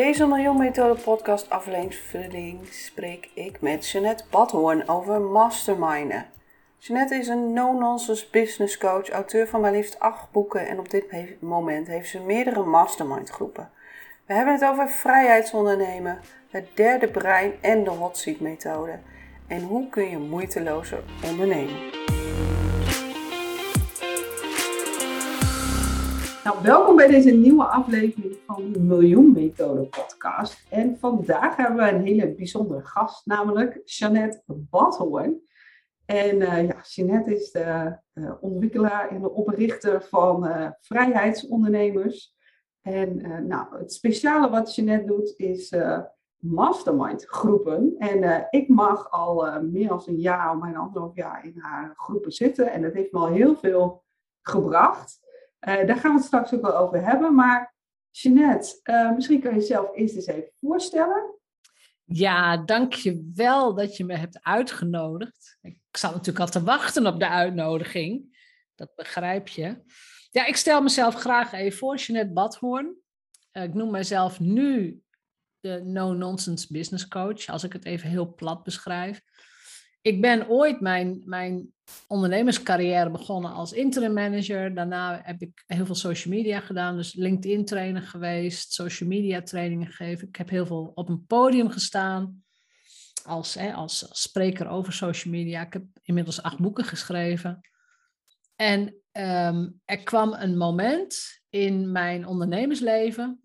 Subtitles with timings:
[0.00, 6.26] Deze Miljoen Methode podcast aflevering spreek ik met Jeanette Badhoorn over masterminden.
[6.78, 11.04] Jeanette is een no-nonsense business coach, auteur van maar liefst acht boeken en op dit
[11.40, 13.70] moment heeft ze meerdere mastermind groepen.
[14.26, 16.18] We hebben het over vrijheidsondernemen,
[16.50, 18.98] het derde brein en de hot seat methode.
[19.46, 21.78] En hoe kun je moeitelozer ondernemen?
[26.50, 30.66] Nou, welkom bij deze nieuwe aflevering van de Miljoen Methode podcast.
[30.70, 35.40] En vandaag hebben we een hele bijzondere gast, namelijk Jeannette Badhoorn.
[36.04, 42.36] En uh, ja, Jeannette is de uh, ontwikkelaar en de oprichter van uh, vrijheidsondernemers.
[42.80, 45.74] En nou, het speciale wat Jeannette doet is
[46.36, 47.94] mastermind groepen.
[47.98, 52.32] En ik mag al meer dan een jaar, of een anderhalf jaar in haar groepen
[52.32, 52.72] zitten.
[52.72, 54.04] En dat heeft me al heel veel
[54.42, 55.28] gebracht.
[55.68, 57.34] Uh, daar gaan we het straks ook wel over hebben.
[57.34, 57.74] Maar
[58.10, 61.34] Jeanette, uh, misschien kan je jezelf eerst eens even voorstellen.
[62.04, 65.58] Ja, dank je wel dat je me hebt uitgenodigd.
[65.60, 68.38] Ik zat natuurlijk al te wachten op de uitnodiging.
[68.74, 69.82] Dat begrijp je.
[70.30, 72.96] Ja, ik stel mezelf graag even voor, Jeanette Badhoorn.
[73.52, 75.02] Uh, ik noem mezelf nu
[75.60, 79.22] de no-nonsense business coach, als ik het even heel plat beschrijf
[80.00, 81.72] ik ben ooit mijn, mijn
[82.06, 84.74] ondernemerscarrière begonnen als interim manager.
[84.74, 86.96] Daarna heb ik heel veel social media gedaan.
[86.96, 90.28] Dus LinkedIn trainer geweest, social media trainingen gegeven.
[90.28, 92.44] Ik heb heel veel op een podium gestaan
[93.24, 95.66] als, hè, als spreker over social media.
[95.66, 97.60] Ik heb inmiddels acht boeken geschreven.
[98.56, 103.40] En ehm, er kwam een moment in mijn ondernemersleven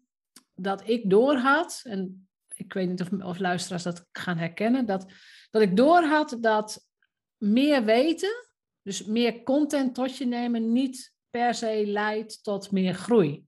[0.55, 5.11] dat ik doorhad, en ik weet niet of, of luisteraars dat gaan herkennen, dat
[5.51, 6.87] dat ik doorhad dat
[7.37, 8.47] meer weten,
[8.81, 13.45] dus meer content tot je nemen, niet per se leidt tot meer groei.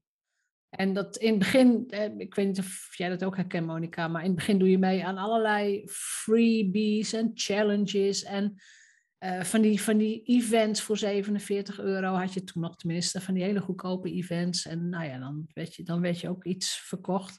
[0.68, 4.22] En dat in het begin, ik weet niet of jij dat ook herkent, Monica, maar
[4.22, 8.54] in het begin doe je mee aan allerlei freebies en challenges en
[9.24, 13.34] uh, van, die, van die events voor 47 euro had je toen nog tenminste, van
[13.34, 14.66] die hele goedkope events.
[14.66, 17.38] En nou ja, dan werd je, dan werd je ook iets verkocht.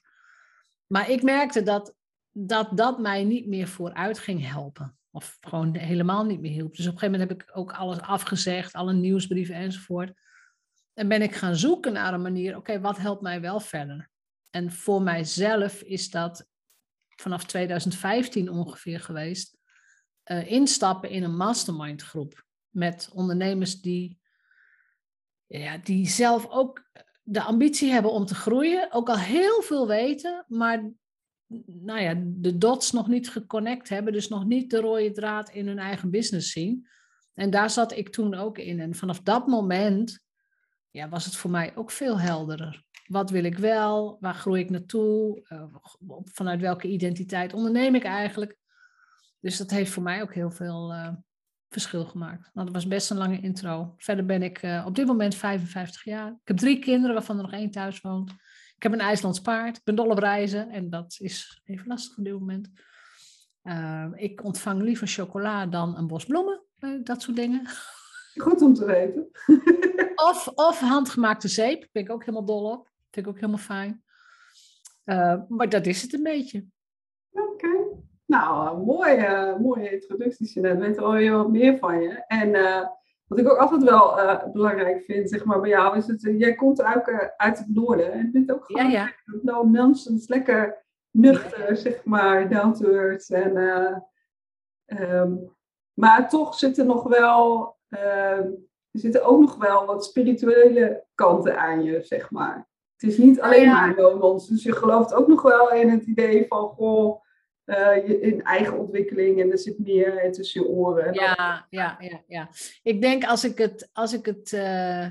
[0.87, 1.95] Maar ik merkte dat
[2.45, 4.97] dat dat mij niet meer vooruit ging helpen.
[5.11, 6.75] Of gewoon helemaal niet meer hielp.
[6.75, 10.13] Dus op een gegeven moment heb ik ook alles afgezegd, alle nieuwsbrieven enzovoort.
[10.93, 14.09] En ben ik gaan zoeken naar een manier, oké, wat helpt mij wel verder?
[14.49, 16.47] En voor mijzelf is dat
[17.15, 19.57] vanaf 2015 ongeveer geweest.
[20.25, 22.45] Uh, instappen in een mastermind groep.
[22.69, 24.19] Met ondernemers die,
[25.45, 26.89] ja, die zelf ook
[27.21, 28.91] de ambitie hebben om te groeien.
[28.91, 30.91] Ook al heel veel weten, maar
[31.65, 35.67] nou ja, de dots nog niet geconnect hebben, dus nog niet de rode draad in
[35.67, 36.87] hun eigen business zien.
[37.33, 38.79] En daar zat ik toen ook in.
[38.79, 40.19] En vanaf dat moment
[40.91, 42.83] ja, was het voor mij ook veel helderder.
[43.07, 44.17] Wat wil ik wel?
[44.19, 45.47] Waar groei ik naartoe?
[45.49, 45.75] Uh,
[46.23, 48.57] vanuit welke identiteit onderneem ik eigenlijk?
[49.39, 51.13] Dus dat heeft voor mij ook heel veel uh,
[51.69, 52.49] verschil gemaakt.
[52.53, 53.93] Nou, dat was best een lange intro.
[53.97, 56.31] Verder ben ik uh, op dit moment 55 jaar.
[56.31, 58.33] Ik heb drie kinderen, waarvan er nog één thuis woont.
[58.79, 62.17] Ik heb een IJslands paard, ik ben dol op reizen en dat is even lastig
[62.17, 62.69] op dit moment.
[63.63, 67.67] Uh, ik ontvang liever chocola dan een bos bloemen, uh, dat soort dingen.
[68.35, 69.27] Goed om te weten.
[70.29, 72.89] of, of handgemaakte zeep, ben ik ook helemaal dol op.
[73.11, 74.03] Vind ik ook helemaal fijn.
[75.05, 76.65] Uh, maar dat is het een beetje.
[77.31, 77.47] Oké.
[77.47, 77.85] Okay.
[78.25, 80.77] Nou, mooie, mooie introductie, net.
[80.77, 82.23] weten we al wat meer van je.
[82.27, 82.55] En
[83.29, 86.39] wat ik ook altijd wel uh, belangrijk vind, zeg maar, bij jou, is het, uh,
[86.39, 88.11] jij komt ook uh, uit het noorden.
[88.11, 89.41] En het ook gewoon ja, ja.
[89.41, 93.29] no nonsense, lekker nuchter, zeg maar, down to earth.
[93.29, 93.57] En,
[94.85, 95.57] um,
[95.93, 98.47] maar toch zitten nog wel, ehm,
[98.91, 102.69] er zitten ook nog wel wat spirituele kanten aan je, zeg maar.
[102.97, 103.79] Het is niet alleen ja.
[103.79, 104.67] maar no nonsense.
[104.67, 107.21] Je gelooft ook nog wel in het idee van, goh,
[107.69, 111.13] uh, in eigen ontwikkeling en er zit meer tussen je oren.
[111.13, 112.49] Ja, ja, ja, ja.
[112.83, 115.07] Ik denk als ik het, als ik het uh,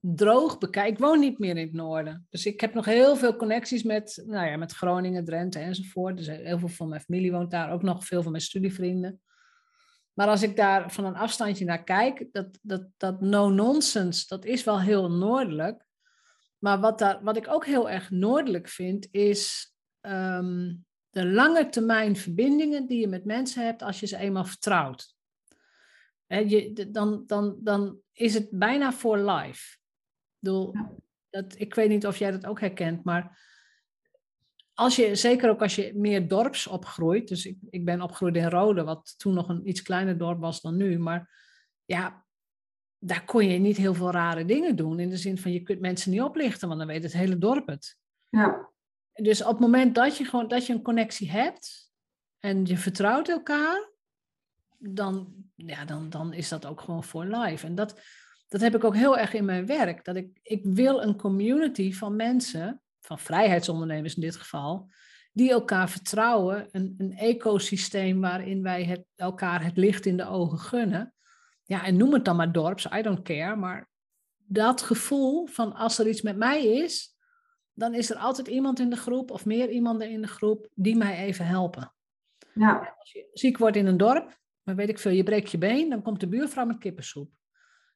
[0.00, 2.26] droog bekijk, ik woon niet meer in het noorden.
[2.30, 6.16] Dus ik heb nog heel veel connecties met, nou ja, met Groningen, Drenthe enzovoort.
[6.16, 9.20] Dus heel veel van mijn familie woont daar, ook nog veel van mijn studievrienden.
[10.12, 14.64] Maar als ik daar van een afstandje naar kijk, dat, dat, dat no-nonsense, dat is
[14.64, 15.86] wel heel noordelijk.
[16.58, 20.86] Maar wat, daar, wat ik ook heel erg noordelijk vind, is um,
[21.18, 25.16] de lange termijn verbindingen die je met mensen hebt als je ze eenmaal vertrouwt.
[26.26, 29.76] je, dan, dan, dan is het bijna voor life.
[29.76, 30.74] Ik, bedoel,
[31.30, 33.46] dat, ik weet niet of jij dat ook herkent, maar
[34.74, 38.50] als je, zeker ook als je meer dorps opgroeit, dus ik, ik ben opgegroeid in
[38.50, 41.30] Rode, wat toen nog een iets kleiner dorp was dan nu, maar
[41.84, 42.26] ja,
[42.98, 45.00] daar kon je niet heel veel rare dingen doen.
[45.00, 47.66] In de zin van je kunt mensen niet oplichten, want dan weet het hele dorp
[47.66, 47.96] het.
[48.28, 48.70] Ja.
[49.22, 51.92] Dus op het moment dat je gewoon dat je een connectie hebt
[52.38, 53.90] en je vertrouwt elkaar,
[54.78, 57.66] dan, ja, dan, dan is dat ook gewoon voor life.
[57.66, 58.00] En dat,
[58.48, 60.04] dat heb ik ook heel erg in mijn werk.
[60.04, 64.90] Dat ik, ik wil een community van mensen, van vrijheidsondernemers in dit geval,
[65.32, 66.68] die elkaar vertrouwen.
[66.70, 71.14] Een, een ecosysteem waarin wij het, elkaar het licht in de ogen gunnen.
[71.64, 73.56] Ja, en noem het dan maar dorps, I don't care.
[73.56, 73.88] Maar
[74.36, 77.17] dat gevoel van als er iets met mij is,
[77.78, 80.96] dan is er altijd iemand in de groep of meer iemanden in de groep die
[80.96, 81.92] mij even helpen.
[82.54, 82.94] Ja.
[82.98, 85.88] Als je ziek wordt in een dorp, maar weet ik veel, je breekt je been,
[85.88, 87.30] dan komt de buurvrouw met kippensoep.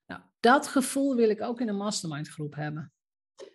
[0.07, 2.93] Nou, dat gevoel wil ik ook in een mastermind groep hebben.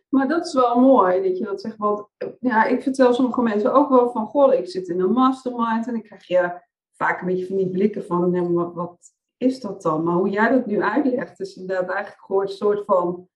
[0.09, 1.77] Maar dat is wel mooi dat je dat zegt.
[1.77, 2.07] Want
[2.39, 5.95] ja, ik vertel sommige mensen ook wel van, goh, ik zit in een mastermind en
[5.95, 6.61] ik krijg je
[6.95, 8.97] vaak een beetje van die blikken van, wat, wat
[9.37, 10.03] is dat dan?
[10.03, 13.29] Maar hoe jij dat nu uitlegt, is inderdaad eigenlijk gewoon een soort van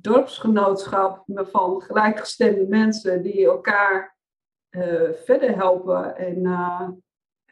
[0.00, 4.16] dorpsgenootschap van gelijkgestemde mensen die elkaar
[4.70, 6.88] uh, verder helpen en uh,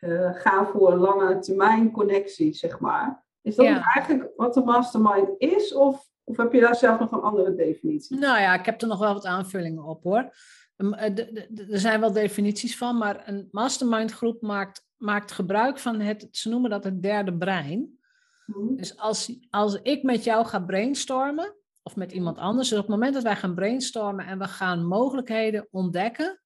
[0.00, 3.25] uh, gaan voor een lange termijn connectie, zeg maar.
[3.43, 5.75] Is dat eigenlijk wat de mastermind is?
[5.75, 8.19] Of, of heb je daar zelf nog een andere definitie?
[8.19, 10.32] Nou ja, ik heb er nog wel wat aanvullingen op hoor.
[10.76, 16.49] Er zijn wel definities van, maar een mastermind groep maakt, maakt gebruik van het, ze
[16.49, 17.99] noemen dat het derde brein.
[18.47, 18.76] Mhm.
[18.76, 21.55] Dus als, als ik met jou ga brainstormen,
[21.87, 22.69] of met iemand anders.
[22.69, 26.41] Dus op het moment dat wij gaan brainstormen en we gaan mogelijkheden ontdekken,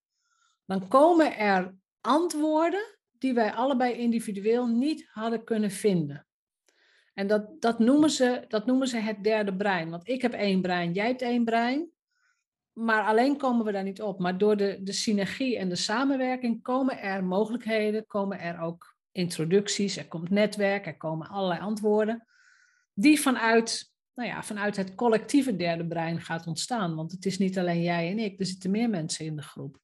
[0.64, 6.26] dan komen er antwoorden die wij allebei individueel niet hadden kunnen vinden.
[7.14, 9.90] En dat, dat, noemen ze, dat noemen ze het derde brein.
[9.90, 11.90] Want ik heb één brein, jij hebt één brein.
[12.72, 14.18] Maar alleen komen we daar niet op.
[14.18, 19.96] Maar door de, de synergie en de samenwerking komen er mogelijkheden, komen er ook introducties,
[19.96, 22.26] er komt netwerk, er komen allerlei antwoorden.
[22.94, 23.87] Die vanuit
[24.18, 26.94] nou ja, vanuit het collectieve derde brein gaat ontstaan.
[26.94, 29.78] Want het is niet alleen jij en ik, er zitten meer mensen in de groep.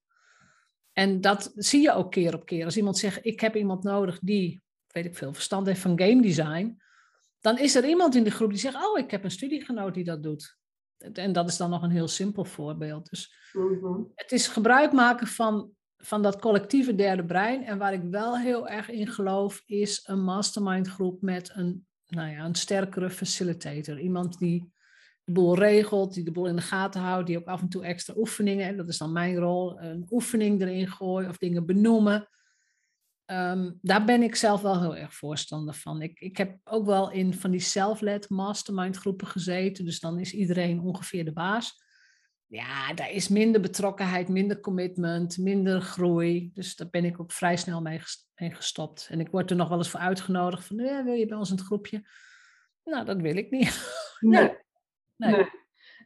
[0.92, 2.64] En dat zie je ook keer op keer.
[2.64, 6.22] Als iemand zegt, ik heb iemand nodig die, weet ik veel, verstand heeft van game
[6.22, 6.82] design,
[7.40, 10.04] dan is er iemand in de groep die zegt, oh, ik heb een studiegenoot die
[10.04, 10.56] dat doet.
[11.12, 13.10] En dat is dan nog een heel simpel voorbeeld.
[13.10, 14.02] Dus mhm.
[14.14, 17.64] het is gebruik maken van, van dat collectieve derde brein.
[17.64, 22.30] En waar ik wel heel erg in geloof, is een mastermind groep met een nou
[22.30, 24.00] ja, een sterkere facilitator.
[24.00, 24.72] Iemand die
[25.24, 27.84] de boel regelt, die de boel in de gaten houdt, die ook af en toe
[27.84, 32.28] extra oefeningen, dat is dan mijn rol, een oefening erin gooien of dingen benoemen.
[33.24, 36.02] Ehm, daar ben ik zelf wel heel erg voorstander van.
[36.02, 40.32] Ik, ik heb ook wel in van die self-led mastermind groepen gezeten, dus dan is
[40.32, 41.83] iedereen ongeveer de baas.
[42.46, 46.50] Ja, daar is minder betrokkenheid, minder commitment, minder groei.
[46.54, 48.00] Dus daar ben ik ook vrij snel mee
[48.36, 49.08] gestopt.
[49.10, 51.56] En ik word er nog wel eens voor uitgenodigd van, wil je bij ons in
[51.56, 52.04] het groepje?
[52.84, 53.96] Nou, dat wil ik niet.
[54.20, 54.56] nee.
[55.16, 55.48] nee.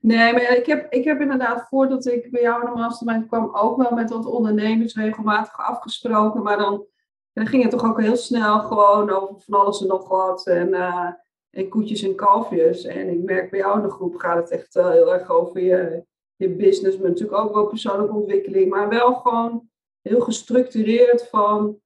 [0.00, 0.32] nee.
[0.32, 3.76] maar ik heb, ik heb inderdaad, voordat ik bij jou in de mastermind kwam, ook
[3.76, 6.42] wel met wat ondernemers regelmatig afgesproken.
[6.42, 6.87] Maar dan,
[7.33, 10.47] dan ging het toch ook heel snel gewoon over van alles en nog wat.
[10.47, 11.11] En, uh,
[11.50, 12.85] en koetjes en kalfjes.
[12.85, 15.61] En ik merk bij jou in de groep gaat het echt uh, heel erg over
[15.61, 16.07] je,
[16.38, 18.71] je business, maar natuurlijk ook wel persoonlijke ontwikkeling.
[18.71, 21.80] Maar wel gewoon heel gestructureerd van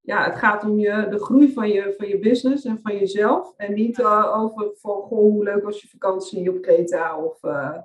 [0.00, 3.54] ja, het gaat om je, de groei van je, van je business en van jezelf.
[3.56, 7.42] En niet uh, over van, goh, hoe leuk was je vakantie op Kreta of...
[7.42, 7.78] Uh,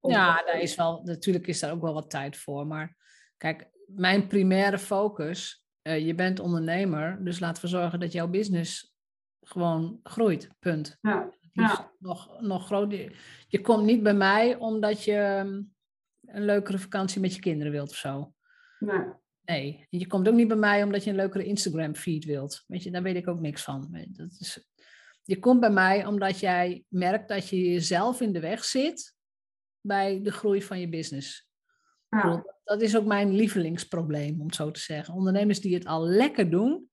[0.00, 2.66] ja, daar is wel, natuurlijk is daar ook wel wat tijd voor.
[2.66, 2.96] Maar
[3.36, 8.94] kijk, mijn primaire focus, uh, je bent ondernemer, dus laten we zorgen dat jouw business
[9.40, 10.98] gewoon groeit, punt.
[11.00, 11.30] Ja.
[11.62, 11.92] Ja.
[11.98, 12.92] Nog, nog groot.
[13.48, 15.16] Je, komt niet bij mij omdat je
[16.26, 18.34] een leukere vakantie met je kinderen wilt of zo.
[18.78, 19.04] Nee.
[19.44, 22.64] Nee, je komt ook niet bij mij omdat je een leukere Instagram feed wilt.
[22.66, 24.06] Weet je, daar weet ik ook niks van.
[24.10, 24.68] Dat is,
[25.22, 29.14] je komt bij mij omdat jij merkt dat je jezelf in de weg zit
[29.80, 31.48] bij de groei van je business.
[32.08, 32.44] Ja.
[32.64, 35.14] Dat is ook mijn lievelingsprobleem, om het zo te zeggen.
[35.14, 36.90] Ondernemers die het al lekker doen,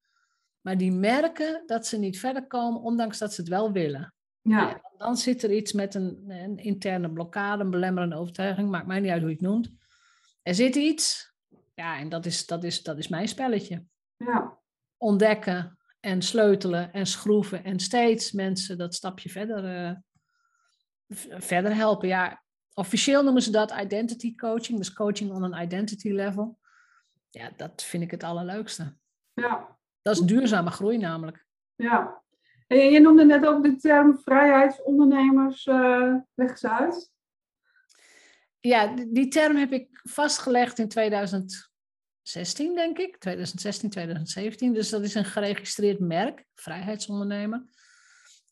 [0.62, 4.14] maar die merken dat ze niet verder komen, ondanks dat ze het wel willen.
[4.42, 4.82] Ja.
[4.98, 9.12] dan zit er iets met een, een interne blokkade, een belemmerende overtuiging, maakt mij niet
[9.12, 9.72] uit hoe je het noemt.
[10.42, 11.32] Er zit iets
[11.82, 13.86] ja, en dat is, dat is, dat is mijn spelletje.
[14.18, 14.60] Ja.
[14.98, 19.96] Ontdekken en sleutelen en schroeven en steeds mensen dat stapje verder, uh,
[21.40, 22.08] verder helpen.
[22.08, 22.44] Ja,
[22.74, 26.60] officieel noemen ze dat identity coaching, dus coaching on an identity level.
[27.30, 28.98] ja, dat vind ik het allerleukste.
[29.34, 29.78] Ja.
[30.02, 31.46] Dat is duurzame groei namelijk.
[31.76, 32.21] Ja.
[32.76, 35.66] Je noemde net ook de term vrijheidsondernemers.
[35.66, 36.16] Uh,
[36.62, 37.12] uit.
[38.60, 43.18] Ja, die term heb ik vastgelegd in 2016, denk ik.
[43.18, 44.74] 2016, 2017.
[44.74, 47.64] Dus dat is een geregistreerd merk, vrijheidsondernemer.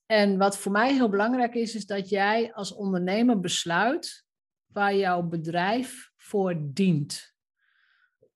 [0.05, 4.25] En wat voor mij heel belangrijk is, is dat jij als ondernemer besluit
[4.65, 7.33] waar jouw bedrijf voor dient.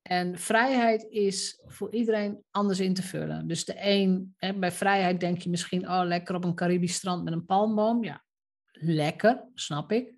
[0.03, 3.47] En vrijheid is voor iedereen anders in te vullen.
[3.47, 7.23] Dus de een, hè, bij vrijheid denk je misschien, oh lekker op een Caribisch strand
[7.23, 8.03] met een palmboom.
[8.03, 8.23] Ja,
[8.71, 10.13] lekker, snap ik.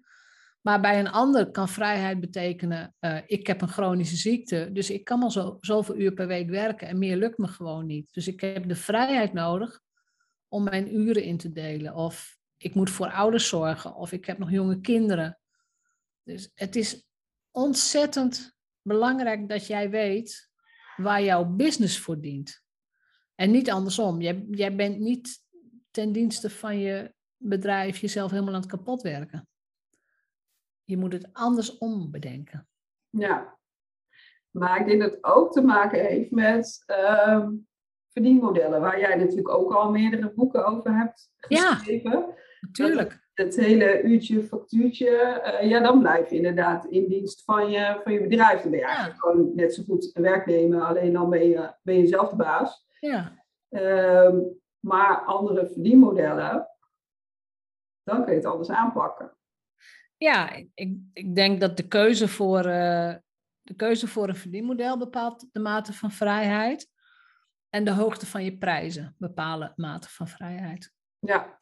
[0.61, 5.03] Maar bij een ander kan vrijheid betekenen, uh, ik heb een chronische ziekte, dus ik
[5.03, 8.13] kan maar zo, zoveel uur per week werken en meer lukt me gewoon niet.
[8.13, 9.81] Dus ik heb de vrijheid nodig
[10.47, 11.95] om mijn uren in te delen.
[11.95, 15.39] Of ik moet voor ouders zorgen, of ik heb nog jonge kinderen.
[16.23, 17.07] Dus het is
[17.51, 18.54] ontzettend
[18.87, 20.49] belangrijk dat jij weet
[20.95, 22.63] waar jouw business voor dient.
[23.35, 24.21] En niet andersom.
[24.21, 25.43] Jij, jij bent niet
[25.91, 29.47] ten dienste van je bedrijf jezelf helemaal aan het kapot werken.
[30.83, 32.67] Je moet het andersom bedenken.
[33.09, 33.57] Ja,
[34.51, 37.47] maar ik denk dat het ook te maken heeft met uh,
[38.09, 42.11] verdienmodellen, waar jij natuurlijk ook al meerdere boeken over hebt geschreven.
[42.11, 47.69] Ja, natuurlijk het hele uurtje, factuurtje, uh, ja, dan blijf je inderdaad in dienst van
[47.69, 48.61] je, van je bedrijf.
[48.61, 51.95] Dan ben je eigenlijk gewoon net zo goed een werknemer, alleen dan ben je, ben
[51.95, 52.85] je zelf de baas.
[52.99, 53.43] Ja.
[53.69, 54.33] Uh,
[54.79, 56.67] maar andere verdienmodellen,
[58.03, 59.37] dan kun je het anders aanpakken.
[60.17, 63.13] Ja, ik, ik denk dat de keuze voor, uh,
[63.61, 66.93] de keuze voor een verdienmodel bepaalt de mate van vrijheid.
[67.69, 70.93] En de hoogte van je prijzen bepalen mate van vrijheid.
[71.19, 71.59] Ja,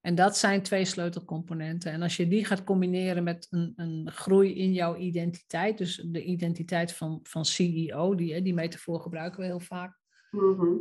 [0.00, 1.92] en dat zijn twee sleutelcomponenten.
[1.92, 6.24] En als je die gaat combineren met een, een groei in jouw identiteit, dus de
[6.24, 9.98] identiteit van, van CEO, die, die metafoor gebruiken we heel vaak.
[10.30, 10.76] Mhm.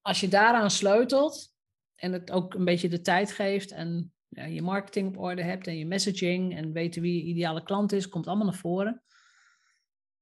[0.00, 1.54] Als je daaraan sleutelt
[1.94, 5.66] en het ook een beetje de tijd geeft en ja, je marketing op orde hebt
[5.66, 9.02] en je messaging en weten wie je ideale klant is, komt allemaal naar voren,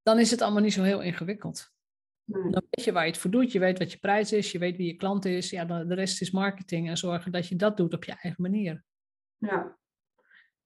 [0.02, 1.73] dan is het allemaal niet zo heel ingewikkeld.
[2.24, 3.52] Dan weet je waar je het voor doet.
[3.52, 4.52] Je weet wat je prijs is.
[4.52, 5.50] Je weet wie je klant is.
[5.50, 8.84] Ja, de rest is marketing en zorgen dat je dat doet op je eigen manier.
[9.36, 9.78] Ja.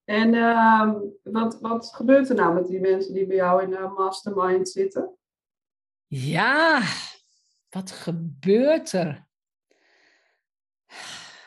[0.04, 3.92] En uh, wat, wat gebeurt er nou met die mensen die bij jou in de
[3.96, 5.16] mastermind zitten?
[6.06, 6.82] Ja,
[7.68, 9.26] wat gebeurt er?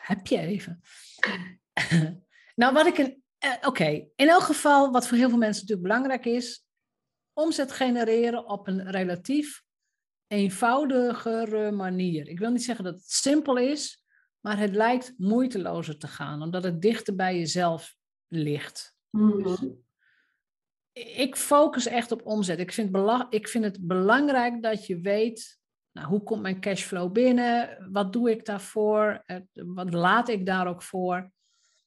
[0.02, 0.80] Heb je even.
[2.60, 3.22] nou, wat ik een.
[3.38, 6.66] Eh, oké, in elk geval, wat voor heel veel mensen natuurlijk belangrijk is,
[7.32, 9.62] omzet genereren op een relatief
[10.32, 12.28] eenvoudigere manier.
[12.28, 14.04] Ik wil niet zeggen dat het simpel is,
[14.40, 17.96] maar het lijkt moeitelozer te gaan, omdat het dichter bij jezelf
[18.28, 18.96] ligt.
[19.10, 19.68] Mhm.
[20.92, 22.58] Ik focus echt op omzet.
[22.58, 22.96] Ik vind,
[23.28, 25.60] ik vind het belangrijk dat je weet,
[25.92, 27.88] nou, hoe komt mijn cashflow binnen?
[27.92, 29.24] Wat doe ik daarvoor?
[29.52, 31.30] Wat laat ik daar ook voor?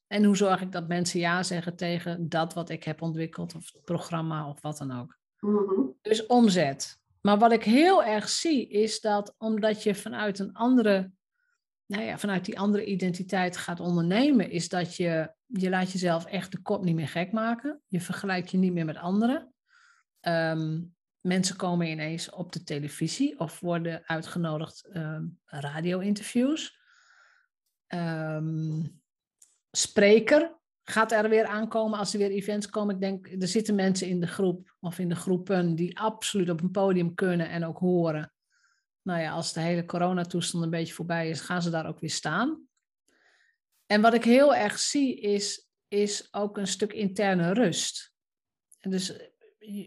[0.06, 3.72] En hoe zorg ik dat mensen ja zeggen tegen dat wat ik heb ontwikkeld, of
[3.72, 5.18] het programma, of wat dan ook.
[5.40, 5.80] Mhm.
[6.00, 7.04] Dus omzet.
[7.26, 11.12] Maar wat ik heel erg zie is dat omdat je vanuit een andere,
[11.86, 16.52] nou ja, vanuit die andere identiteit gaat ondernemen, is dat je, je laat jezelf echt
[16.52, 17.82] de kop niet meer gek maken.
[17.86, 19.54] Je vergelijkt je niet meer met anderen.
[20.20, 20.82] Ehm,
[21.20, 26.78] mensen komen ineens op de televisie of worden uitgenodigd um, radio-interviews.
[27.88, 29.00] Um,
[29.70, 30.58] spreker
[30.90, 32.94] gaat er weer aankomen als er weer events komen.
[32.94, 36.60] Ik denk, er zitten mensen in de groep of in de groepen die absoluut op
[36.60, 38.32] een podium kunnen en ook horen.
[39.02, 42.10] Nou ja, als de hele coronatoestand een beetje voorbij is, gaan ze daar ook weer
[42.10, 42.66] staan.
[43.86, 48.12] En wat ik heel erg zie is, is ook een stuk interne rust.
[48.80, 49.12] En dus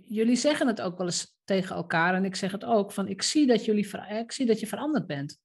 [0.05, 3.21] jullie zeggen het ook wel eens tegen elkaar en ik zeg het ook, van ik
[3.21, 5.39] zie dat, jullie, ik zie dat je veranderd bent.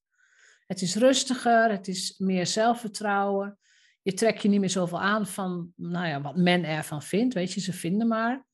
[0.66, 3.58] Het is rustiger, het is meer zelfvertrouwen
[4.04, 7.34] je trekt je niet meer zoveel aan van nou ja, wat men ervan vindt.
[7.34, 8.46] Weet je, ze vinden maar.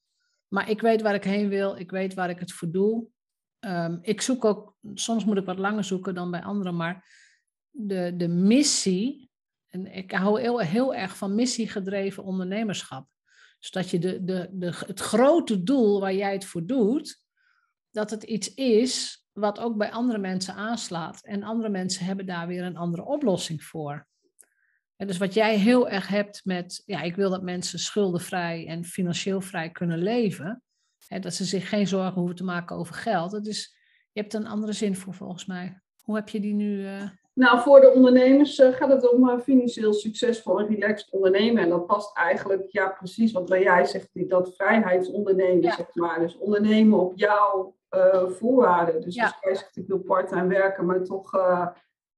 [0.49, 1.76] Maar ik weet waar ik heen wil.
[1.76, 3.07] Ik weet waar ik het voor doe.
[3.59, 7.04] Ehm, ik zoek ook, soms moet ik wat langer zoeken dan bij anderen, maar
[7.71, 9.30] de, de missie.
[9.69, 13.09] En ik hou heel, heel erg van missiegedreven ondernemerschap.
[13.59, 17.23] Dus dat je de, de, de, het grote doel waar jij het voor doet,
[17.90, 21.25] dat het iets is wat ook bij andere mensen aanslaat.
[21.25, 24.09] En andere mensen hebben daar weer een andere oplossing voor.
[25.00, 28.85] En dus wat jij heel erg hebt met, ja, ik wil dat mensen schuldenvrij en
[28.85, 30.62] financieel vrij kunnen leven.
[31.07, 33.30] Hè, dat ze zich geen zorgen hoeven te maken over geld.
[33.30, 33.76] Dat is,
[34.12, 35.80] je hebt een andere zin voor volgens mij.
[36.02, 36.83] Hoe heb je die nu?
[36.83, 37.02] Uh...
[37.35, 41.62] Nou, voor de ondernemers eh, gaat het om uh, financieel succesvol en relaxed ondernemen.
[41.62, 46.19] En dat past eigenlijk, ja, precies wat jij zegt, die, dat vrijheidsondernemen, zeg maar.
[46.19, 47.75] Dus ondernemen op jouw
[48.28, 49.00] voorwaarden.
[49.00, 49.25] Dus ja.
[49.25, 51.30] als jij zegt, ik wil parttime werken, maar toch,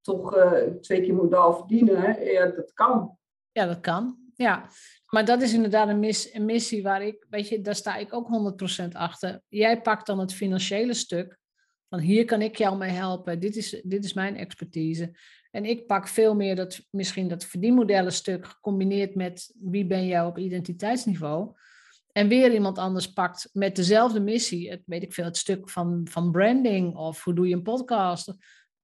[0.03, 0.37] toch
[0.81, 3.17] twee keer modaal verdienen, ja, dat kan.
[3.53, 4.17] Ja, dat kan.
[4.35, 4.69] Ja,
[5.07, 8.15] maar dat is inderdaad een, mis, een missie waar ik, weet je, daar sta ik
[8.15, 8.29] ook
[8.85, 9.41] 100% achter.
[9.49, 11.39] Jij pakt dan het financiële stuk.
[11.89, 13.41] Van hier kan ik jou mee helpen.
[13.41, 15.17] Dit is, dit is mijn expertise.
[15.51, 20.39] En ik pak veel meer dat, misschien dat verdienmodellenstuk gecombineerd met wie ben jij op
[20.39, 21.53] identiteitsniveau.
[22.13, 26.07] En weer iemand anders pakt met dezelfde missie, het, weet ik veel, het stuk van,
[26.11, 28.35] van branding of hoe doe je een podcast.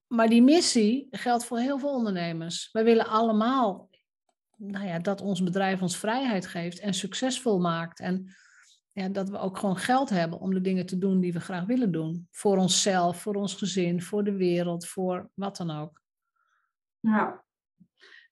[0.08, 2.68] Maar die missie geldt voor heel veel ondernemers.
[2.72, 3.88] Wij willen allemaal
[4.58, 8.00] nou ja, dat ons bedrijf ons vrijheid geeft en succesvol maakt.
[8.00, 8.34] En
[8.92, 11.64] ja, dat we ook gewoon geld hebben om de dingen te doen die we graag
[11.64, 12.28] willen doen.
[12.30, 16.00] Voor onszelf, voor ons gezin, voor de wereld, voor wat dan ook.
[17.00, 17.44] Ja.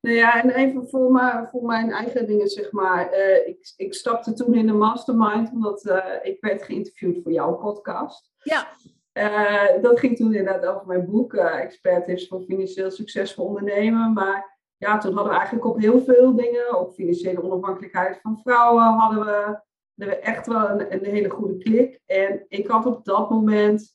[0.01, 3.13] Nou ja, en even voor, me, voor mijn eigen dingen, zeg maar.
[3.13, 7.55] Uh, ik, ik stapte toen in de mastermind, omdat uh, ik werd geïnterviewd voor jouw
[7.55, 8.33] podcast.
[8.43, 8.69] Ja.
[9.17, 14.13] Uh, dat ging toen inderdaad over mijn boek, Expert is voor financieel succesvol ondernemen.
[14.13, 18.83] Maar ja, toen hadden we eigenlijk op heel veel dingen, op financiële onafhankelijkheid van vrouwen,
[18.83, 19.61] hadden we, hadden
[19.97, 22.01] we echt wel een, een, hele goede klik.
[22.07, 23.95] En ik had op dat moment,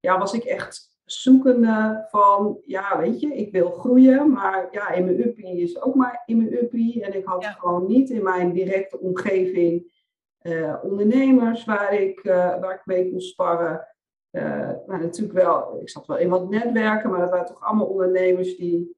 [0.00, 5.04] ja, was ik echt zoekende van, ja, weet je, ik wil groeien, maar ja, in
[5.04, 7.04] mijn uppie is ook maar in mijn uppie.
[7.04, 9.96] En ik had gewoon niet in mijn directe omgeving
[10.42, 13.86] uh, ondernemers waar ik, uh, waar ik mee kon sparren.
[14.30, 17.86] Uh, maar natuurlijk wel, ik zat wel in wat netwerken, maar dat waren toch allemaal
[17.86, 18.96] ondernemers die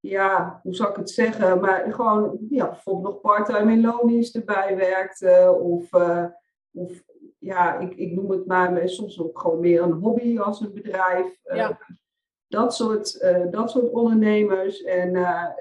[0.00, 4.76] ja, hoe zou ik het zeggen, maar gewoon ja, bijvoorbeeld nog parttime in loondienst erbij
[4.76, 5.56] werkte.
[5.60, 6.24] Of, uh,
[6.72, 7.02] of
[7.38, 11.38] ja, ik, ik noem het maar soms ook gewoon meer een hobby als een bedrijf.
[11.44, 11.70] Uh,
[12.48, 14.82] dat, soort, dat soort ondernemers.
[14.82, 15.10] En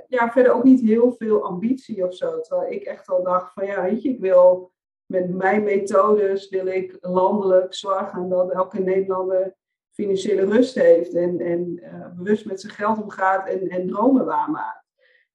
[0.07, 2.39] ja, verder ook niet heel veel ambitie of zo.
[2.39, 4.71] Terwijl ik echt al dacht van ja, weet je, ik wil
[5.05, 9.55] met mijn methodes wil ik landelijk zorgen dat elke Nederlander
[9.91, 14.83] financiële rust heeft en, en uh, bewust met zijn geld omgaat en, en dromen waarmaakt.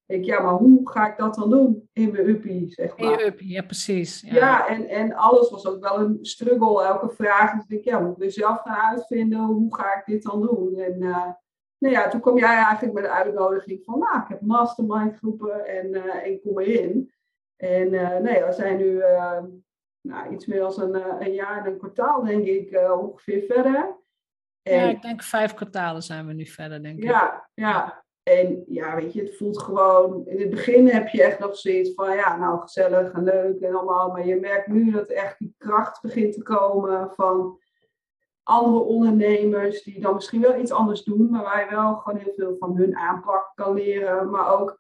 [0.07, 3.13] Ik, ja, maar hoe ga ik dat dan doen in mijn uppie, zeg maar.
[3.13, 4.21] In je uppie, ja, precies.
[4.21, 7.55] Ja, ja en, en alles was ook wel een struggle, elke vraag.
[7.55, 10.79] Dus ik, ja, moet ik weer zelf gaan uitvinden, hoe ga ik dit dan doen?
[10.79, 11.27] En uh,
[11.79, 15.67] nou ja, toen kwam jij eigenlijk met de uitnodiging van, nou, ik heb mastermind groepen
[15.67, 17.13] en, uh, en kom erin.
[17.61, 17.91] En
[18.23, 19.03] nee, we zijn nu
[20.01, 23.99] nou, iets meer dan een, een jaar en een kwartaal, denk ik, ongeveer verder.
[24.63, 27.05] En, ja, ik denk vijf kwartalen zijn we nu verder, denk ik.
[27.05, 28.05] Ja, ja.
[28.23, 30.27] En ja, weet je, het voelt gewoon...
[30.27, 33.75] In het begin heb je echt nog zoiets van, ja, nou, gezellig en leuk en
[33.75, 34.11] allemaal.
[34.11, 37.59] Maar je merkt nu dat echt die kracht begint te komen van
[38.43, 42.33] andere ondernemers die dan misschien wel iets anders doen, maar waar je wel gewoon heel
[42.37, 44.31] veel van hun aanpak kan leren.
[44.31, 44.80] Maar ook,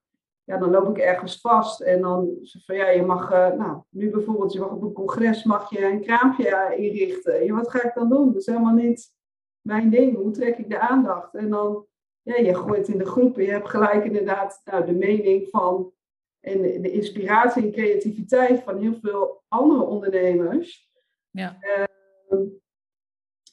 [0.51, 4.11] ja, dan loop ik ergens vast en dan van ja, je mag, uh, nou, nu
[4.11, 7.45] bijvoorbeeld, je mag op een congres mag je een kraampje inrichten.
[7.45, 8.27] Ja, wat ga ik dan doen?
[8.27, 9.13] Dat is helemaal niet
[9.61, 10.17] mijn ding.
[10.17, 11.35] Hoe trek ik de aandacht?
[11.35, 11.87] En dan,
[12.23, 13.43] ja, je gooit in de groepen.
[13.43, 15.93] Je hebt gelijk inderdaad nou, de mening van
[16.41, 20.91] en de inspiratie en creativiteit van heel veel andere ondernemers.
[21.31, 21.59] Ja.
[21.61, 22.39] Uh,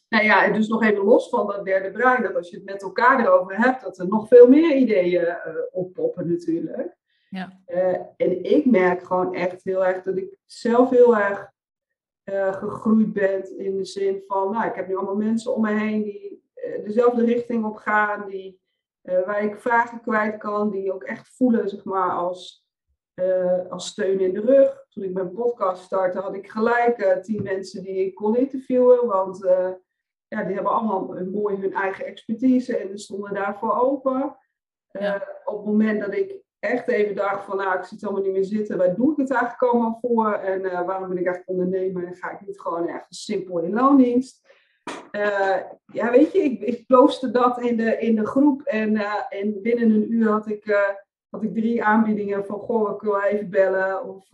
[0.10, 2.66] nou ja, en dus nog even los van dat derde brein, dat als je het
[2.66, 5.38] met elkaar erover hebt, dat er nog veel meer ideeën uh,
[5.72, 6.96] oppoppen natuurlijk.
[7.30, 7.60] Ja.
[7.68, 11.52] Uh, en ik merk gewoon echt heel erg dat ik zelf heel erg
[12.26, 15.72] uh, gegroeid bent in de zin van, nou, ik heb nu allemaal mensen om me
[15.72, 16.46] heen die
[16.84, 18.60] dezelfde richting op gaan, die,
[19.02, 22.68] waar ik vragen kwijt kan, die ook echt voelen, zeg maar, als,
[23.70, 24.86] als steun in de rug.
[24.90, 29.48] Toen ik mijn podcast startte, had ik gelijk tien mensen die ik kon interviewen, want
[30.28, 34.38] ja, die hebben allemaal mooi hun eigen expertise en stonden daarvoor open.
[34.92, 35.28] Ja.
[35.46, 38.44] op het moment dat ik echt even dacht van, nou, ik zit allemaal niet meer
[38.44, 38.78] zitten.
[38.78, 40.34] Waar doe ik het eigenlijk allemaal voor?
[40.34, 42.06] En uh, waarom ben ik eigenlijk ondernemer?
[42.06, 44.46] En ga ik niet gewoon ergens simpel in loondienst?
[45.12, 46.88] Uh, ja, weet je, ik, ik
[47.32, 48.62] dat in de, in de groep.
[48.62, 48.96] En,
[49.30, 50.96] en binnen een uur had ik,
[51.30, 54.04] had ik drie aanbiedingen van, goh, ik wil even bellen.
[54.04, 54.30] Of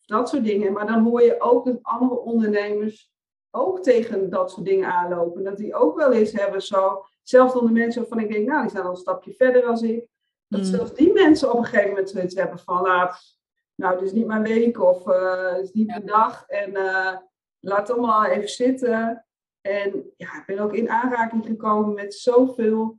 [0.00, 0.72] dat soort dingen.
[0.72, 3.12] Maar dan hoor je ook dat andere ondernemers
[3.58, 5.44] ook tegen dat soort dingen aanlopen.
[5.44, 8.70] Dat die ook wel eens hebben zo, zelfs onder mensen waarvan ik denk, nou, die
[8.70, 10.06] zijn al een stapje verder als ik.
[10.48, 10.66] Dat mm.
[10.66, 13.36] zelfs die mensen op een gegeven moment zoiets hebben van, laat,
[13.74, 16.44] nou, het is niet mijn week of uh, het is niet mijn dag.
[16.46, 17.16] En uh,
[17.60, 19.26] laat het allemaal even zitten.
[19.60, 22.98] En ja, ik ben ook in aanraking gekomen met zoveel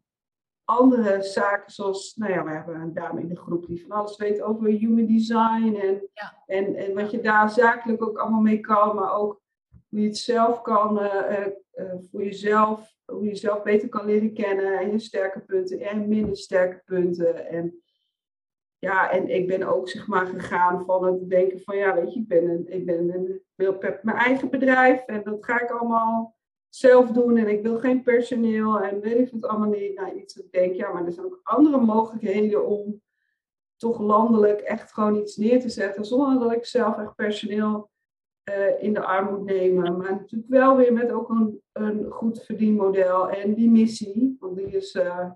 [0.69, 4.17] andere zaken, zoals, nou ja, we hebben een dame in de groep die van alles
[4.17, 6.43] weet over human design en, ja.
[6.45, 9.41] en, en wat je daar zakelijk ook allemaal mee kan, maar ook
[9.89, 11.47] hoe je het zelf kan uh,
[12.11, 16.37] voor jezelf hoe je jezelf beter kan leren kennen en je sterke punten en minder
[16.37, 17.47] sterke punten.
[17.47, 17.81] En
[18.77, 22.19] ja, en ik ben ook zeg maar gegaan van het denken van ja, weet je,
[22.19, 26.37] ik ben een, ik ben een, wil mijn eigen bedrijf en dat ga ik allemaal
[26.69, 29.95] zelf doen en ik wil geen personeel en weet ik het allemaal niet.
[29.95, 33.01] Nou, iets dat ik denk, ja, maar er zijn ook andere mogelijkheden om
[33.77, 37.89] toch landelijk echt gewoon iets neer te zetten zonder dat ik zelf echt personeel
[38.49, 39.97] uh, in de arm moet nemen.
[39.97, 44.67] Maar natuurlijk wel weer met ook een, een goed verdienmodel en die missie, want die
[44.67, 45.29] is uh,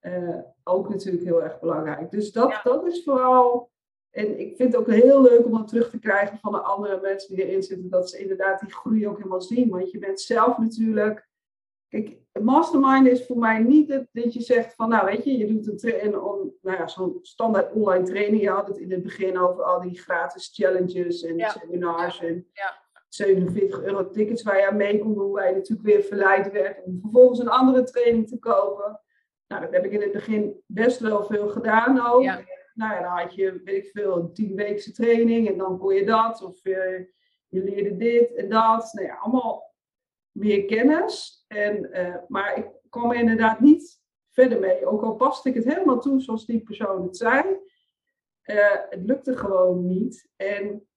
[0.00, 2.10] uh, ook natuurlijk heel erg belangrijk.
[2.10, 3.70] Dus dat, dat is vooral
[4.10, 7.00] en ik vind het ook heel leuk om dat terug te krijgen van de andere
[7.00, 7.90] mensen die erin zitten.
[7.90, 9.68] Dat ze inderdaad die groei ook helemaal zien.
[9.68, 11.27] Want je bent zelf natuurlijk.
[11.88, 15.46] Kijk, mastermind is voor mij niet dat, dat je zegt van, nou weet je, je
[15.46, 18.42] doet een, tra- nou ja, zo'n standaard online training.
[18.42, 21.48] Je had het in het begin over al die gratis challenges en Ja.
[21.48, 22.86] seminars en Ja.
[23.08, 25.30] 47 euro tickets waar je aan mee kon doen.
[25.32, 29.00] Waar je natuurlijk weer verleid werd om vervolgens een andere training te kopen.
[29.46, 32.22] Nou, dat heb ik in het begin best wel veel gedaan ook.
[32.22, 32.40] Ja.
[32.74, 36.04] Nou ja, dan had je, weet ik veel, een tienweekse training en dan kon je
[36.06, 36.42] dat.
[36.42, 36.98] Of eh,
[37.48, 38.90] je leerde dit en dat.
[38.92, 39.67] Nou ja, allemaal
[40.38, 41.44] meer kennis.
[41.48, 44.86] En, eh, maar ik kwam er inderdaad niet verder mee.
[44.86, 47.56] Ook al paste ik het helemaal toe zoals die persoon het zei.
[48.42, 50.30] eh, het lukte gewoon niet.
[50.36, 50.88] En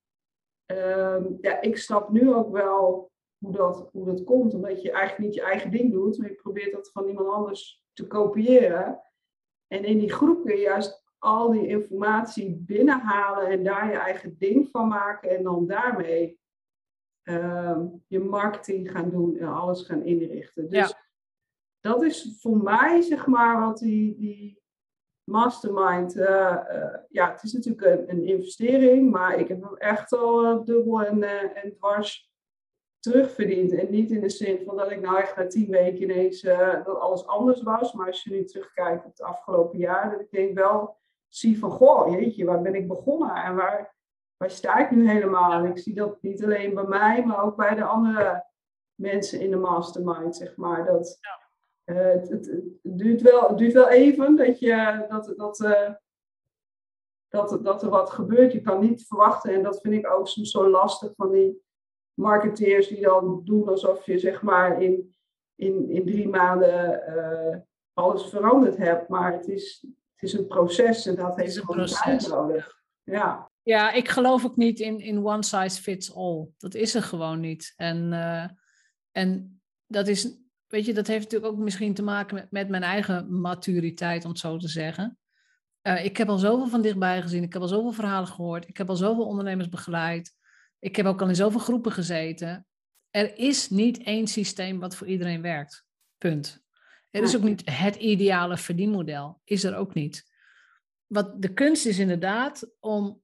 [0.65, 4.53] ehm, ja, ik snap nu ook wel hoe dat, hoe dat komt.
[4.53, 6.17] Omdat je eigenlijk niet je eigen ding doet.
[6.17, 9.03] Maar je probeert dat van iemand anders te kopiëren.
[9.67, 14.35] En in die groep kun je juist al die informatie binnenhalen en daar je eigen
[14.37, 15.29] ding van maken.
[15.29, 16.40] En dan daarmee
[18.07, 20.69] je marketing gaan doen en alles gaan inrichten.
[20.69, 20.97] Dus Ja.
[21.79, 24.61] dat is voor mij, zeg maar, wat die, die
[25.23, 26.15] mastermind.
[26.15, 30.45] eh, eh, ja, het is natuurlijk een, een investering, maar ik heb hem echt al
[30.45, 31.23] eh, dubbel en,
[31.55, 32.29] en dwars
[32.99, 33.71] terugverdiend.
[33.73, 36.99] En niet in de zin van dat ik nou echt na tien weken ineens dat
[36.99, 37.93] alles anders was.
[37.93, 41.71] Maar als je nu terugkijkt op het afgelopen jaar, dat ik denk wel zie van,
[41.71, 43.95] goh, jeetje, waar ben ik begonnen en waar,
[44.41, 45.51] waar sta ik nu helemaal?
[45.51, 48.45] En ik zie dat niet alleen bij mij, maar ook bij de andere
[48.95, 50.85] mensen in de mastermind, zeg maar.
[50.85, 51.19] Dat,
[51.83, 55.93] eh, het, het, het duurt wel, het duurt wel even dat, je, dat, dat, eh,
[57.27, 58.51] dat, dat er wat gebeurt.
[58.51, 61.63] Je kan niet verwachten, en dat vind ik ook soms zo lastig van die
[62.13, 65.15] marketeers die dan doen alsof je zeg maar in,
[65.55, 67.57] in, in drie maanden eh,
[67.93, 69.07] alles veranderd hebt.
[69.07, 72.27] Maar het is, het is een proces en dat is heeft een gewoon proces, tijd
[72.27, 72.79] nodig.
[73.03, 73.50] Ja.
[73.63, 76.47] Ja, ik geloof ook niet in, in one size fits all.
[76.57, 77.73] Dat is er gewoon niet.
[77.75, 78.49] En, eh,
[79.11, 82.83] en dat is, weet je, dat heeft natuurlijk ook misschien te maken met, met mijn
[82.83, 85.17] eigen maturiteit, om het zo te zeggen.
[85.81, 87.43] Eh, ik heb al zoveel van dichtbij gezien.
[87.43, 88.67] Ik heb al zoveel verhalen gehoord.
[88.67, 90.33] Ik heb al zoveel ondernemers begeleid.
[90.79, 92.65] Ik heb ook al in zoveel groepen gezeten.
[93.09, 95.85] Er is niet één systeem wat voor iedereen werkt.
[96.17, 96.63] Punt.
[97.09, 99.41] Er is ook niet het ideale verdienmodel.
[99.43, 100.29] Is er ook niet.
[101.07, 103.21] Wat de kunst is inderdaad om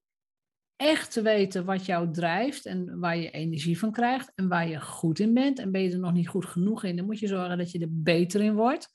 [0.78, 4.82] echt te weten wat jou drijft en waar je energie van krijgt en waar je
[4.82, 5.60] goed in bent.
[5.60, 7.80] En ben je er nog niet goed genoeg in, dan moet je zorgen dat je
[7.80, 8.94] er beter in wordt.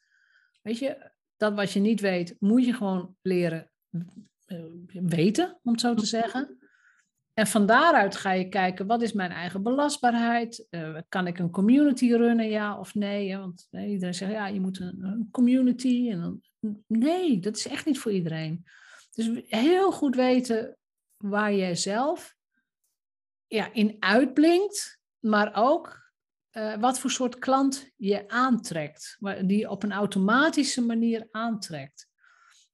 [0.62, 3.70] Weet je, dat wat je niet weet, moet je gewoon leren
[4.44, 6.56] eh, weten, om het zo te zeggen.
[7.34, 10.66] En van daaruit ga je kijken, wat is mijn eigen belastbaarheid?
[10.70, 13.36] Uh, kan ik een community runnen, ja of nee?
[13.36, 16.10] Want nee, iedereen zegt, ja, je moet een, een community.
[16.10, 16.40] En dan,
[16.86, 18.64] nee, dat is echt niet voor iedereen.
[19.14, 20.76] Dus heel goed weten
[21.22, 22.37] waar jij zelf
[23.46, 26.11] ja, in uitblinkt, maar ook
[26.52, 32.08] uh, wat voor soort klant je aantrekt, die je op een automatische manier aantrekt.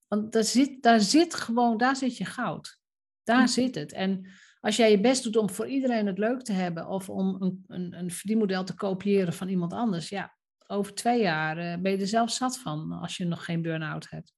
[0.07, 2.79] Want daar zit, daar zit gewoon, daar zit je goud.
[3.23, 3.93] Daar zit het.
[3.93, 4.31] En
[4.61, 7.65] als jij je best doet om voor iedereen het leuk te hebben of om een,
[7.67, 11.99] een, een verdienmodel te kopiëren van iemand anders, ja, over twee jaar uh, ben je
[11.99, 14.35] er zelf zat van als je nog geen burn-out hebt.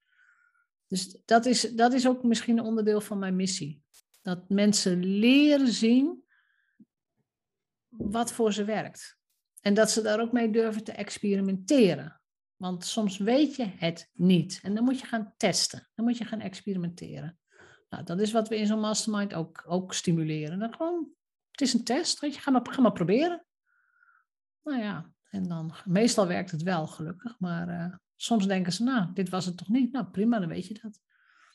[0.87, 3.83] Dus dat is, dat is ook misschien een onderdeel van mijn missie.
[4.31, 6.25] Dat mensen leren zien
[7.88, 9.19] wat voor ze werkt.
[9.61, 12.21] En dat ze daar ook mee durven te experimenteren.
[12.57, 14.61] Want soms weet je het niet.
[14.62, 15.88] En dan moet je gaan testen.
[15.95, 17.38] Dan moet je gaan experimenteren.
[17.88, 20.59] Nou, dat is wat we in zo'n mastermind ook, ook stimuleren.
[20.59, 21.09] Dan gewoon,
[21.51, 22.21] het is een test.
[22.21, 23.47] Weet je, ga maar, ga maar proberen.
[24.62, 27.38] Nou ja, en dan, meestal werkt het wel, gelukkig.
[27.38, 29.93] Maar uh, soms denken ze, nou, dit was het toch niet?
[29.93, 31.01] Nou, prima, dan weet je dat.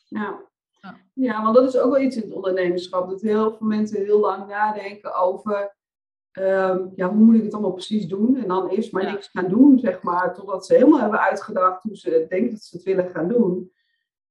[0.08, 0.54] Ja.
[0.86, 0.98] Ja.
[1.14, 3.10] ja, want dat is ook wel iets in het ondernemerschap.
[3.10, 5.76] Dat heel veel mensen heel lang nadenken over...
[6.40, 8.38] Um, ja, hoe moet ik het allemaal precies doen?
[8.38, 9.12] En dan eerst maar ja.
[9.12, 10.34] niks gaan doen, zeg maar.
[10.34, 13.72] Totdat ze helemaal hebben uitgedacht hoe ze denken dat ze het willen gaan doen.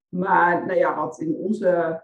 [0.09, 2.03] Maar nou ja, wat in onze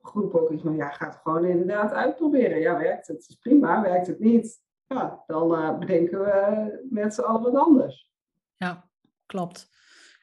[0.00, 2.58] groep ook is, nou ja, ga het gewoon inderdaad uitproberen.
[2.58, 3.28] Ja, werkt het?
[3.28, 3.82] is prima.
[3.82, 4.62] Werkt het niet?
[4.86, 8.10] Ja, dan uh, bedenken we met z'n allen wat anders.
[8.56, 8.88] ja,
[9.26, 9.68] klopt.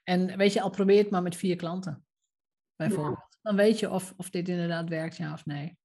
[0.04, 2.06] En weet je, al probeer het maar met vier klanten,
[2.76, 3.27] bijvoorbeeld.
[3.48, 5.78] Dan weet je of, of dit inderdaad werkt, ja of nee.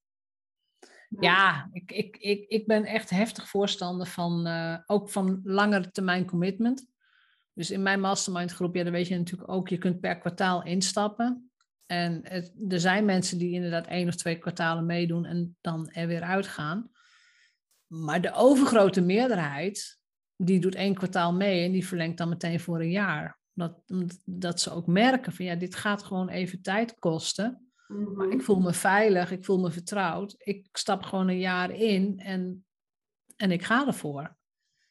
[1.21, 6.27] Ja, ik, ik, ik, ik ben echt heftig voorstander van uh, ook van langere termijn
[6.27, 6.87] commitment.
[7.53, 10.65] Dus in mijn mastermind groep, ja, dan weet je natuurlijk ook, je kunt per kwartaal
[10.65, 11.51] instappen.
[11.87, 16.07] En het, er zijn mensen die inderdaad één of twee kwartalen meedoen en dan er
[16.07, 16.91] weer uitgaan.
[17.87, 19.99] Maar de overgrote meerderheid,
[20.37, 23.41] die doet één kwartaal mee en die verlengt dan meteen voor een jaar.
[23.55, 23.83] Dat,
[24.25, 27.73] dat ze ook merken van ja, dit gaat gewoon even tijd kosten.
[27.89, 28.45] Maar ik mhm.
[28.45, 30.35] voel me veilig, ik voel me vertrouwd.
[30.39, 32.65] Ik stap gewoon een jaar in en,
[33.37, 34.37] en ik ga ervoor.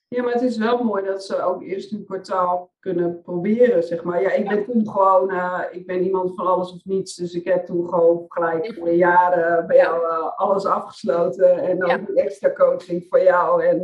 [0.08, 4.04] Ja, maar het is wel mooi dat ze ook eerst een kwartaal kunnen proberen, zeg
[4.04, 4.22] maar.
[4.22, 7.16] Ja, ik ben toen gewoon, uh, ik ben iemand van alles of niets.
[7.16, 11.58] Dus ik heb toen gewoon gelijk voor een jaar uh, bij jou uh, alles afgesloten.
[11.58, 12.06] En dan ja.
[12.14, 13.66] extra coaching voor jou.
[13.66, 13.82] En,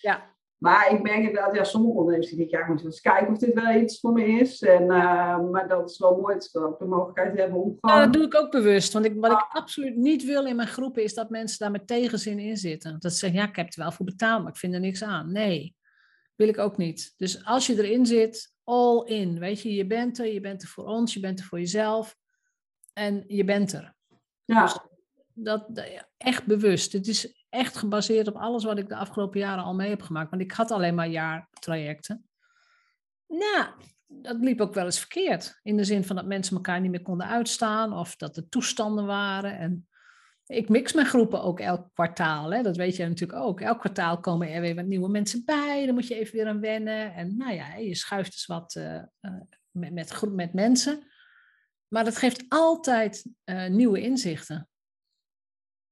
[0.00, 0.36] ja.
[0.58, 3.38] Maar ik merk inderdaad, ja, sommige ondernemers die denken, ja, ik moet eens kijken of
[3.38, 4.62] dit wel iets voor me is.
[4.62, 4.86] En,
[5.50, 7.96] maar dat is wel mooi dat ze ook de mogelijkheid hebben om gewoon...
[7.96, 8.92] Ja, dat doe ik ook bewust.
[8.92, 11.86] Want ik, wat ik absoluut niet wil in mijn groepen is dat mensen daar met
[11.86, 12.96] tegenzin in zitten.
[12.98, 15.02] Dat ze zeggen, ja, ik heb er wel voor betaald, maar ik vind er niks
[15.02, 15.32] aan.
[15.32, 15.76] Nee,
[16.34, 17.14] wil ik ook niet.
[17.16, 19.38] Dus als je erin zit, all in.
[19.38, 22.16] Weet je, je bent er, je bent er voor ons, je bent er voor jezelf.
[22.92, 23.94] En je bent er.
[24.44, 24.62] Ja.
[24.62, 24.78] Dus
[25.34, 26.92] dat, echt bewust.
[26.92, 30.30] Het is echt gebaseerd op alles wat ik de afgelopen jaren al mee heb gemaakt.
[30.30, 32.28] Want ik had alleen maar jaartrajecten.
[33.26, 33.66] Nou,
[34.06, 35.60] dat liep ook wel eens verkeerd.
[35.62, 39.06] In de zin van dat mensen elkaar niet meer konden uitstaan of dat er toestanden
[39.06, 39.58] waren.
[39.58, 39.88] En
[40.46, 42.52] ik mix mijn groepen ook elk kwartaal.
[42.52, 42.62] Hè?
[42.62, 43.60] Dat weet je natuurlijk ook.
[43.60, 45.86] Elk kwartaal komen er weer wat nieuwe mensen bij.
[45.86, 47.14] Dan moet je even weer aan wennen.
[47.14, 51.06] En nou ja, je schuift dus wat uh, uh, met, met, met mensen.
[51.88, 54.68] Maar dat geeft altijd uh, nieuwe inzichten.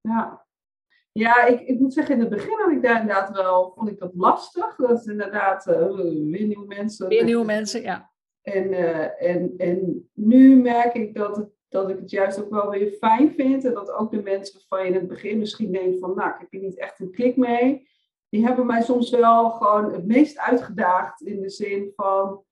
[0.00, 0.45] Ja,
[1.16, 3.98] ja, ik, ik moet zeggen, in het begin had ik daar inderdaad wel, vond ik
[3.98, 4.76] dat lastig.
[4.76, 7.08] Dat is inderdaad uh, weer nieuwe mensen.
[7.08, 8.10] Weer nieuwe mensen, ja.
[8.42, 12.70] En, uh, en, en nu merk ik dat, het, dat ik het juist ook wel
[12.70, 13.64] weer fijn vind.
[13.64, 16.36] En dat ook de mensen waarvan je in het begin misschien denkt van, nou, ik
[16.38, 17.88] heb hier niet echt een klik mee.
[18.28, 22.44] Die hebben mij soms wel gewoon het meest uitgedaagd in de zin van,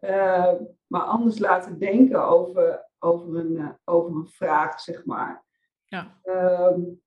[0.00, 0.52] uh,
[0.86, 5.44] maar anders laten denken over, over, een, over een vraag, zeg maar.
[5.86, 6.20] Ja.
[6.24, 7.00] Um,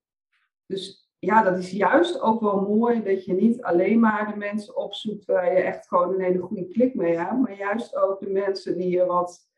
[0.66, 4.76] dus ja, dat is juist ook wel mooi dat je niet alleen maar de mensen
[4.76, 8.30] opzoekt waar je echt gewoon een hele goede klik mee hebt, maar juist ook de
[8.30, 9.48] mensen die je wat,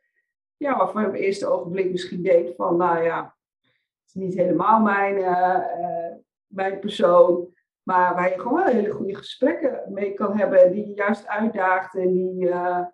[0.57, 4.35] ja, waarvan je op het eerste ogenblik misschien denkt van, nou ja, het is niet
[4.35, 6.12] helemaal mijn, uh,
[6.47, 10.87] mijn persoon, maar waar je gewoon wel hele goede gesprekken mee kan hebben en die
[10.87, 12.87] je juist uitdaagt en die uh,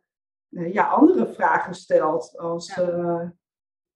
[0.48, 2.78] ja, andere vragen stelt als,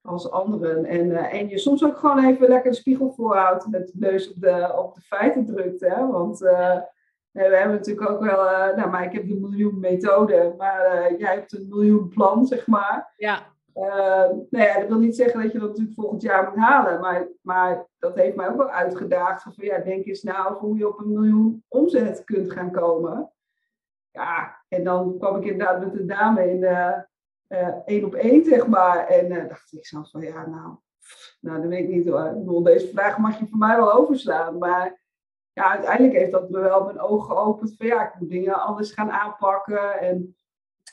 [0.09, 0.85] als anderen.
[0.85, 4.33] En, uh, en je soms ook gewoon even lekker de spiegel voorhoudt met de neus
[4.33, 5.81] op de, op de feiten drukt.
[5.81, 6.07] Hè?
[6.07, 6.77] Want uh,
[7.31, 11.35] we hebben natuurlijk ook wel, uh, nou, maar ik heb de miljoen methode, maar jij
[11.35, 13.13] hebt een miljoen plan, zeg maar.
[13.17, 13.47] Ja.
[13.73, 17.29] nou ja, dat wil niet zeggen dat je dat natuurlijk volgend jaar moet halen, maar,
[17.43, 19.43] maar dat heeft mij ook wel uitgedaagd.
[19.43, 23.31] Van ja, denk eens na over hoe je op een miljoen omzet kunt gaan komen.
[24.11, 27.07] Ja, en dan kwam ik inderdaad met een dame in de
[27.87, 29.07] één op één, zeg maar.
[29.07, 30.77] En uh, dacht ik zelfs van, ja, nou,
[31.41, 32.65] nou, dat weet ik niet hoor.
[32.65, 34.59] Deze vraag mag je voor mij wel overslaan.
[34.59, 35.01] Maar
[35.53, 38.93] ja, uiteindelijk heeft dat me wel mijn ogen geopend van, ja, ik moet dingen anders
[38.93, 40.01] gaan aanpakken.
[40.01, 40.37] En,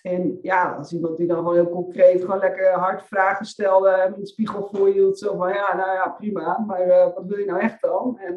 [0.02, 4.14] en ja, als iemand die dan gewoon heel concreet gewoon lekker hard vragen stelde en
[4.14, 7.60] een spiegel voorhield, zo van, ja, nou ja, prima, maar uh, wat wil je nou
[7.60, 8.20] echt dan?
[8.20, 8.36] En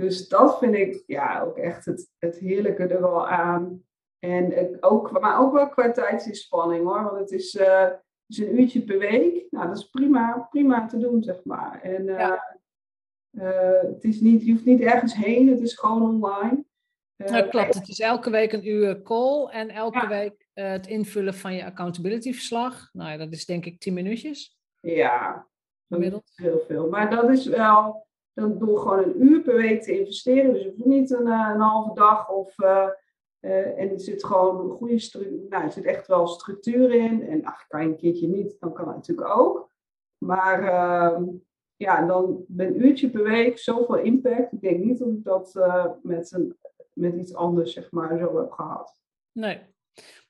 [0.00, 3.84] dus dat vind ik ja, ook echt het, het heerlijke er wel aan.
[4.20, 7.02] En ook, maar ook wel qua tijdsinspanning hoor.
[7.02, 7.88] Want het is, uh,
[8.26, 9.46] is een uurtje per week.
[9.50, 11.80] Nou, dat is prima, prima te doen, zeg maar.
[11.82, 12.32] En uh,
[13.30, 16.64] uh, het is niet, je hoeft niet ergens heen, het is gewoon online.
[17.16, 21.54] dat klopt, het is elke week een uur call en elke week het invullen van
[21.54, 22.88] je accountability verslag.
[22.92, 24.58] Nou ja, dat is denk ik tien minuutjes.
[24.80, 25.48] Ja,
[25.88, 26.32] gemiddeld.
[26.34, 26.88] Heel veel.
[26.88, 30.52] Maar dat is wel, dan door gewoon een uur per week te investeren.
[30.52, 32.54] Dus je hoeft niet een, een halve dag of
[33.40, 37.28] uh, en er zit gewoon een goede structuur, nou, er zit echt wel structuur in.
[37.28, 39.72] En ach, kan je een keertje niet, dan kan het natuurlijk ook.
[40.18, 41.28] Maar uh,
[41.76, 44.52] ja, dan een uurtje per week zoveel impact.
[44.52, 46.56] Ik denk niet dat ik dat uh, met, een,
[46.92, 49.00] met iets anders, zeg maar, zo heb gehad.
[49.32, 49.60] Nee,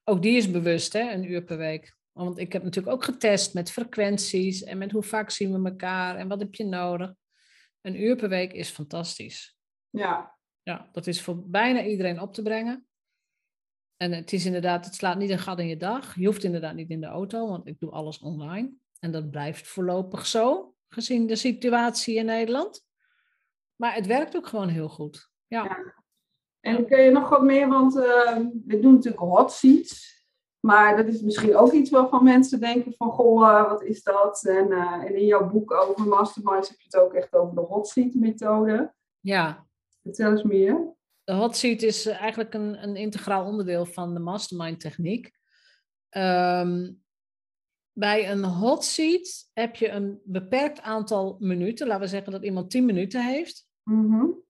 [0.04, 1.98] ook die is bewust, hè, een uur per week.
[2.12, 6.16] Want ik heb natuurlijk ook getest met frequenties en met hoe vaak zien we elkaar
[6.16, 7.14] en wat heb je nodig.
[7.80, 9.58] Een uur per week is fantastisch.
[9.90, 10.38] Ja.
[10.62, 12.86] Ja, dat is voor bijna iedereen op te brengen.
[14.02, 16.14] En het is inderdaad, het slaat niet een gat in je dag.
[16.14, 18.72] Je hoeft inderdaad niet in de auto, want ik doe alles online.
[18.98, 22.86] En dat blijft voorlopig zo, gezien de situatie in Nederland.
[23.76, 25.30] Maar het werkt ook gewoon heel goed.
[25.46, 25.94] Ja.
[26.60, 28.36] En kun je nog wat meer, want uh,
[28.66, 30.24] we doen natuurlijk hot seats.
[30.60, 34.44] Maar dat is misschien ook iets waarvan mensen denken van, goh, uh, wat is dat?
[34.44, 37.60] En, uh, en, in jouw boek over masterminds heb je het ook echt over de
[37.60, 38.94] hot seat methode.
[39.20, 39.66] Ja.
[40.02, 40.98] Vertel eens meer.
[41.30, 45.30] De hot seat is eigenlijk een, een integraal onderdeel van de mastermind techniek.
[46.16, 47.02] Um,
[47.92, 51.86] bij een hot seat heb je een beperkt aantal minuten.
[51.86, 53.66] Laten we zeggen dat iemand 10 minuten heeft.
[53.82, 54.42] Mm -hmm.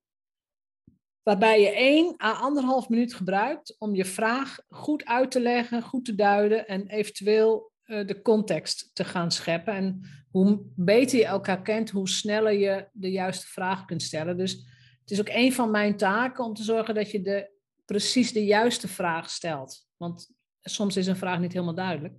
[1.23, 6.05] Waarbij je 1 à 1,5 minuut gebruikt om je vraag goed uit te leggen, goed
[6.05, 9.75] te duiden en eventueel uh, de context te gaan scheppen.
[9.75, 14.37] En hoe beter je elkaar kent, hoe sneller je de juiste vraag kunt stellen.
[14.37, 14.70] Dus
[15.11, 17.51] het is ook een van mijn taken om te zorgen dat je de,
[17.85, 19.87] precies de juiste vraag stelt.
[19.97, 22.15] Want soms is een vraag niet helemaal duidelijk.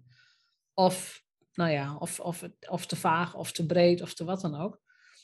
[0.73, 1.23] Of,
[1.53, 4.81] nou ja, of, of, of te vaag, of te breed, of te wat dan ook.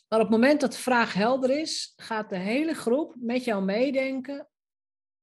[0.07, 3.63] Maar op het moment dat de vraag helder is, gaat de hele groep met jou
[3.63, 4.49] meedenken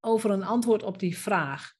[0.00, 1.72] over een antwoord op die vraag.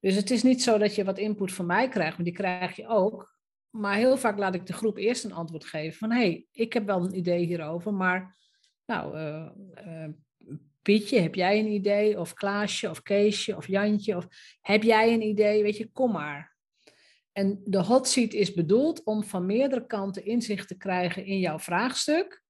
[0.00, 2.76] Dus het is niet zo dat je wat input van mij krijgt, maar die krijg
[2.76, 3.34] je ook.
[3.70, 6.72] Maar heel vaak laat ik de groep eerst een antwoord geven van hé, hey, ik
[6.72, 8.36] heb wel een idee hierover, maar
[8.86, 9.48] nou, uh,
[9.86, 10.08] uh,
[10.82, 12.20] Pietje, heb jij een idee?
[12.20, 14.26] Of Klaasje, of Keesje, of Jantje, of
[14.60, 15.62] heb jij een idee?
[15.62, 16.56] Weet je, kom maar.
[17.32, 21.58] En de hot seat is bedoeld om van meerdere kanten inzicht te krijgen in jouw
[21.58, 22.42] vraagstuk,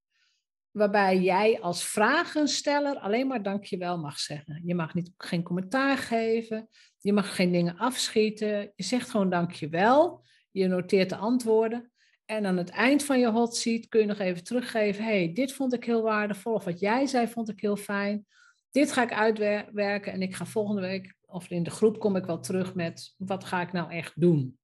[0.70, 4.62] waarbij jij als vragensteller alleen maar dankjewel mag zeggen.
[4.64, 6.68] Je mag niet, geen commentaar geven,
[6.98, 11.92] je mag geen dingen afschieten, je zegt gewoon dankjewel, je noteert de antwoorden.
[12.26, 15.52] En aan het eind van je hot seat kun je nog even teruggeven, hey, dit
[15.52, 18.26] vond ik heel waardevol, of wat jij zei vond ik heel fijn.
[18.70, 22.24] Dit ga ik uitwerken en ik ga volgende week, of in de groep kom ik
[22.24, 24.58] wel terug met, wat ga ik nou echt doen?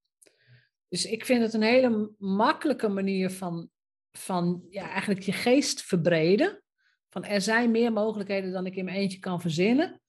[0.89, 3.71] Dus ik vind het een hele makkelijke manier van,
[4.13, 6.63] van ja, eigenlijk je geest verbreden.
[7.09, 10.01] Van er zijn meer mogelijkheden dan ik in mijn eentje kan verzinnen.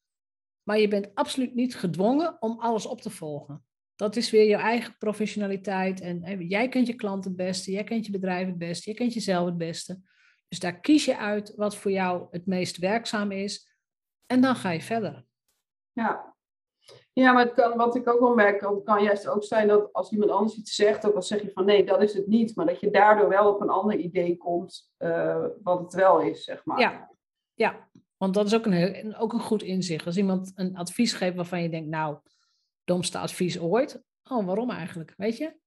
[0.63, 3.63] Maar je bent absoluut niet gedwongen om alles op te volgen.
[3.95, 6.01] Dat is weer je eigen professionaliteit.
[6.01, 8.93] En, en jij kent je klant het beste, jij kent je bedrijf het beste, jij
[8.93, 9.99] kent jezelf het beste.
[10.47, 13.71] Dus daar kies je uit wat voor jou het meest werkzaam is.
[14.25, 15.25] En dan ga je verder.
[15.91, 16.33] Ja,
[17.13, 19.93] ja, maar het kan, wat ik ook wel merk, het kan juist ook zijn dat
[19.93, 22.55] als iemand anders iets zegt, ook al zeg je van nee, dat is het niet,
[22.55, 26.43] maar dat je daardoor wel op een ander idee komt uh, wat het wel is,
[26.43, 26.79] zeg maar.
[26.79, 27.09] Ja,
[27.53, 27.89] ja.
[28.17, 30.05] want dat is ook een, heel, ook een goed inzicht.
[30.05, 32.17] Als iemand een advies geeft waarvan je denkt, nou,
[32.83, 34.03] domste advies ooit.
[34.29, 35.13] Oh, waarom eigenlijk?
[35.17, 35.61] Weet je?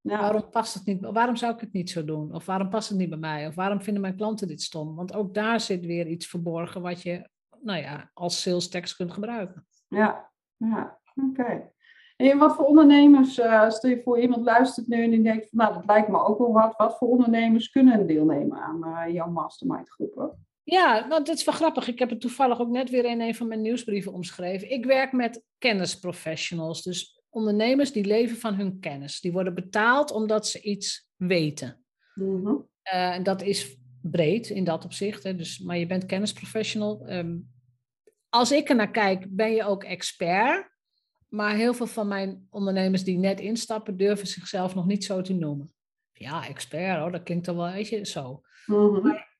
[0.00, 0.20] Ja.
[0.20, 1.00] Waarom past het niet?
[1.00, 2.34] Waarom zou ik het niet zo doen?
[2.34, 3.46] Of waarom past het niet bij mij?
[3.46, 4.94] Of waarom vinden mijn klanten dit stom?
[4.94, 7.28] Want ook daar zit weer iets verborgen wat je,
[7.60, 9.66] nou ja, als sales tekst kunt gebruiken.
[9.88, 11.72] Ja, ja, oké.
[12.16, 15.58] En wat voor ondernemers, uh, stel je voor iemand luistert nu en die denkt van
[15.58, 16.76] nou dat lijkt me ook wel wat.
[16.76, 20.46] Wat voor ondernemers kunnen deelnemen aan uh, jouw mastermind groepen?
[20.64, 21.88] Ja, nou, dat is wel grappig.
[21.88, 24.70] Ik heb het toevallig ook net weer in een van mijn nieuwsbrieven omschreven.
[24.70, 29.20] Ik werk met kennisprofessionals, dus ondernemers die leven van hun kennis.
[29.20, 31.84] Die worden betaald omdat ze iets weten.
[32.14, 32.68] Mm -hmm.
[32.94, 35.22] uh, dat is breed in dat opzicht.
[35.22, 35.36] Hè.
[35.36, 37.10] Dus, maar je bent kennisprofessional.
[37.10, 37.52] Um,
[38.28, 40.72] als ik er naar kijk, ben je ook expert.
[41.28, 45.34] Maar heel veel van mijn ondernemers die net instappen, durven zichzelf nog niet zo te
[45.34, 45.72] noemen.
[46.12, 48.42] Ja, expert, hoor, dat klinkt dan wel, weet je, zo.
[48.66, 49.02] Mm -hmm.
[49.02, 49.33] maar,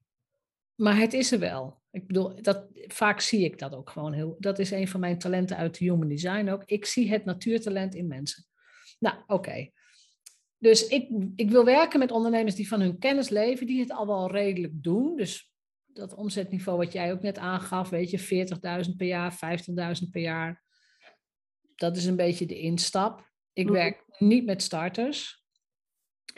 [0.74, 1.82] maar, het is er wel.
[1.90, 4.36] Ik bedoel, dat, vaak zie ik dat ook gewoon heel.
[4.38, 6.62] Dat is een van mijn talenten uit de human design ook.
[6.64, 8.44] Ik zie het natuurtalent in mensen.
[8.98, 9.32] Nou, oké.
[9.32, 9.72] Okay.
[10.58, 14.06] Dus ik, ik wil werken met ondernemers die van hun kennis leven, die het al
[14.06, 15.16] wel redelijk doen.
[15.16, 15.52] Dus
[15.86, 18.46] dat omzetniveau wat jij ook net aangaf, weet je,
[18.88, 19.32] 40.000 per jaar,
[20.02, 20.62] 50.000 per jaar.
[21.74, 23.32] Dat is een beetje de instap.
[23.52, 25.44] Ik werk niet met starters.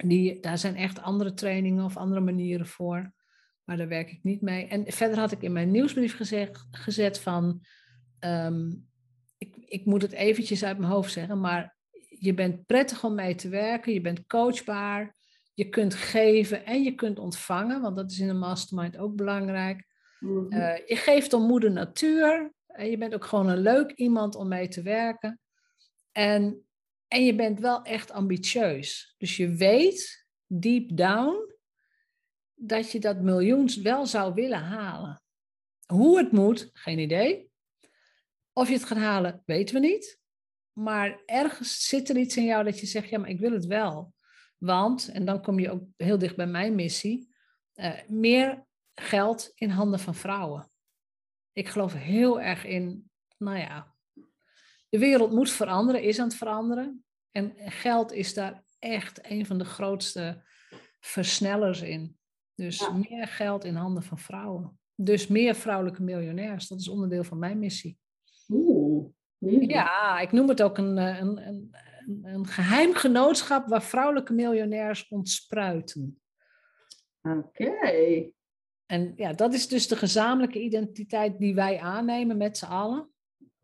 [0.05, 3.15] Die, daar zijn echt andere trainingen of andere manieren voor.
[3.67, 4.67] Maar daar werk ik niet mee.
[4.67, 7.61] En verder had ik in mijn nieuwsbrief gezegd, gezet van...
[8.21, 8.89] Um,
[9.39, 11.77] ik, ik moet het eventjes uit mijn hoofd zeggen, maar
[12.19, 13.93] je bent prettig om mee te werken.
[13.93, 15.15] Je bent coachbaar.
[15.55, 19.87] Je kunt geven en je kunt ontvangen, want dat is in een mastermind ook belangrijk.
[20.21, 20.53] Mm -hmm.
[20.53, 22.53] uh, je geeft om moeder natuur.
[22.67, 25.41] En je bent ook gewoon een leuk iemand om mee te werken.
[26.13, 26.67] En,
[27.09, 29.15] en je bent wel echt ambitieus.
[29.19, 31.55] Dus je weet, deep down,
[32.57, 35.23] dat je dat miljoens wel zou willen halen.
[35.87, 37.51] Hoe het moet, geen idee.
[38.53, 40.21] Of je het gaat halen, weten we niet.
[40.73, 43.67] Maar ergens zit er iets in jou dat je zegt, ja, maar ik wil het
[43.67, 44.15] wel.
[44.59, 47.35] Want, en dan kom je ook heel dicht bij mijn missie,
[47.75, 50.71] uh, meer geld in handen van vrouwen.
[51.53, 53.95] Ik geloof heel erg in, nou ja,
[54.89, 57.05] de wereld moet veranderen, is aan het veranderen.
[57.31, 60.45] En geld is daar echt een van de grootste
[61.01, 62.19] versnellers in.
[62.57, 62.93] Dus Ja.
[62.93, 64.79] meer geld in handen van vrouwen.
[64.95, 66.69] dus meer vrouwelijke miljonairs.
[66.69, 67.99] Dat is onderdeel van mijn missie.
[68.49, 69.07] Oeh.
[69.69, 71.75] Ja, ik noem het ook een, een, een,
[72.23, 76.21] een geheim genootschap waar vrouwelijke miljonairs ontspruiten.
[77.23, 78.31] Oké.
[78.87, 83.11] En ja, dat is dus de gezamenlijke identiteit die wij aannemen met z'n allen.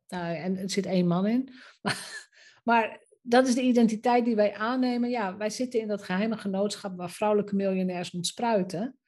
[0.09, 1.49] Nou, en er zit één man in.
[1.83, 2.31] Maar,
[2.65, 5.11] maar dat is de identiteit die wij aannemen.
[5.11, 8.99] Ja, wij zitten in dat geheime genootschap waar vrouwelijke miljonairs ontspruiten.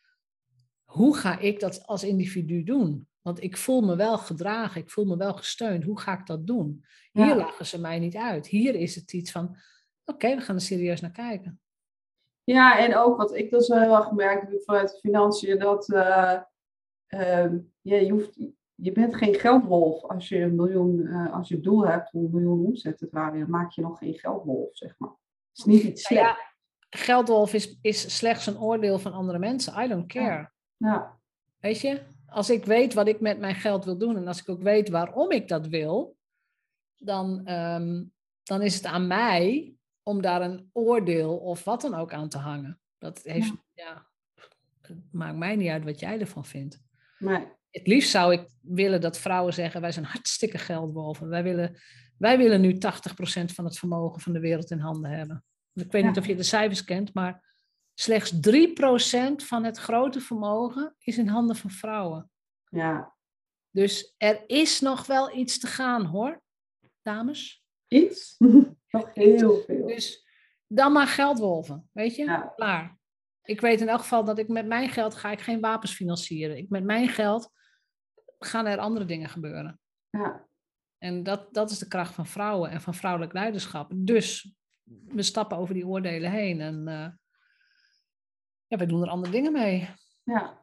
[0.84, 3.08] Hoe ga ik dat als individu doen?
[3.22, 5.84] Want ik voel me wel gedragen, ik voel me wel gesteund.
[5.84, 6.84] Hoe ga ik dat doen?
[7.12, 8.46] Hier lachen ze mij niet uit.
[8.46, 9.56] Hier is het iets van,
[10.04, 11.60] oké, we gaan er serieus naar kijken.
[12.44, 16.40] Ja, en ook wat ik dus heel erg gemerkt heb vanuit de financiën, dat uh,
[17.80, 18.38] ja, je, hoeft,
[18.74, 22.24] je bent geen geldwolf als je een miljoen, uh, als je het doel hebt om
[22.24, 25.10] een miljoen omzet te draaien, dan maak je nog geen geldwolf, zeg maar.
[25.10, 26.28] Het is niet iets slechts.
[26.28, 26.36] Ja,
[26.90, 29.84] geldwolf is, is slechts een oordeel van andere mensen.
[29.84, 30.50] I don't care.
[30.76, 31.18] Ja.
[31.58, 34.48] Weet je, als ik weet wat ik met mijn geld wil doen en als ik
[34.48, 36.16] ook weet waarom ik dat wil,
[36.96, 38.12] dan, um,
[38.42, 42.38] dan is het aan mij om daar een oordeel of wat dan ook aan te
[42.38, 42.80] hangen.
[42.98, 44.06] Dat heeft, ja.
[44.80, 46.82] het maakt mij niet uit wat jij ervan vindt.
[47.18, 47.46] Nee.
[47.74, 51.28] Het liefst zou ik willen dat vrouwen zeggen, wij zijn hartstikke geldwolven.
[51.28, 51.80] Wij willen,
[52.18, 52.78] wij willen nu 80%
[53.44, 55.44] van het vermogen van de wereld in handen hebben.
[55.72, 57.56] Ik weet niet of je de cijfers kent, maar
[57.94, 58.38] slechts 3%
[59.36, 62.30] van het grote vermogen is in handen van vrouwen.
[62.68, 63.14] Ja.
[63.70, 66.42] Dus er is nog wel iets te gaan hoor,
[67.02, 67.64] dames.
[67.88, 68.34] Iets?
[68.88, 69.86] nog heel veel.
[69.86, 70.26] Dus
[70.66, 72.24] dan maar geldwolven, weet je?
[72.24, 72.52] Ja.
[72.56, 72.98] Klaar.
[73.42, 76.56] Ik weet in elk geval dat ik met mijn geld ga ik geen wapens financieren.
[76.56, 77.50] Ik, met mijn geld
[78.38, 79.80] gaan er andere dingen gebeuren.
[80.10, 80.46] Ja.
[80.98, 83.90] En dat, dat is de kracht van vrouwen en van vrouwelijk leiderschap.
[83.94, 84.54] Dus
[85.06, 87.08] we stappen over die oordelen heen en uh,
[88.66, 89.88] ja, we doen er andere dingen mee.
[90.22, 90.62] Ja.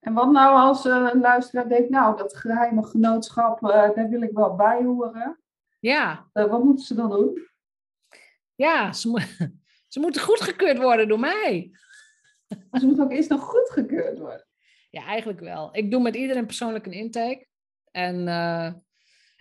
[0.00, 4.22] En wat nou als uh, een luisteraar denkt, nou, dat geheime genootschap, uh, daar wil
[4.22, 5.40] ik wel bij horen.
[5.80, 6.28] Ja.
[6.32, 7.48] wat moeten ze dan doen?
[8.54, 9.18] Ja, ze, mo
[9.92, 11.70] ze moeten goedgekeurd worden door mij.
[12.72, 14.45] Ze moeten ook eerst nog goedgekeurd worden.
[14.96, 15.68] Ja, eigenlijk wel.
[15.72, 17.46] Ik doe met iedereen persoonlijk een intake.
[17.90, 18.64] En, uh,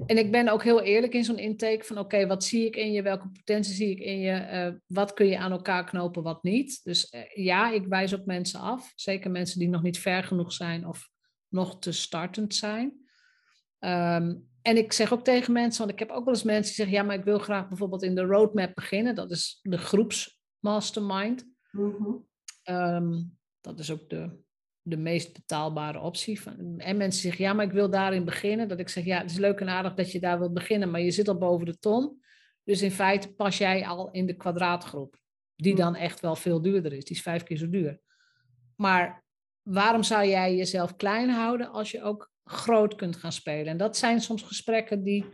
[0.06, 2.92] en ik ben ook heel eerlijk in zo'n intake van oké, wat zie ik in
[2.92, 3.02] je?
[3.02, 4.32] Welke potentie zie ik in je?
[4.32, 6.84] Uh, wat kun je aan elkaar knopen, wat niet?
[6.84, 8.92] Dus uh, ja, ik wijs ook mensen af.
[8.96, 11.10] Zeker mensen die nog niet ver genoeg zijn of
[11.48, 12.86] nog te startend zijn.
[13.80, 16.74] Um, en ik zeg ook tegen mensen, want ik heb ook wel eens mensen die
[16.74, 19.16] zeggen, ja, maar ik wil graag bijvoorbeeld in de roadmap beginnen.
[19.16, 21.46] Dat is de groepsmastermind.
[21.72, 22.28] Mm -hmm.
[22.76, 24.44] um, dat is ook de
[24.88, 26.40] de meest betaalbare optie.
[26.78, 28.68] En mensen zeggen, ja, maar ik wil daarin beginnen.
[28.68, 31.02] Dat ik zeg, ja, het is leuk en aardig dat je daar wilt beginnen, maar
[31.02, 32.22] je zit al boven de ton.
[32.64, 35.20] Dus in feite pas jij al in de kwadraatgroep,
[35.56, 37.06] die dan echt wel veel duurder is.
[37.06, 38.00] Die is vijf keer zo duur.
[38.76, 39.24] Maar
[39.62, 43.68] waarom zou jij jezelf klein houden als je ook groot kunt gaan spelen?
[43.68, 45.26] En dat zijn soms gesprekken die,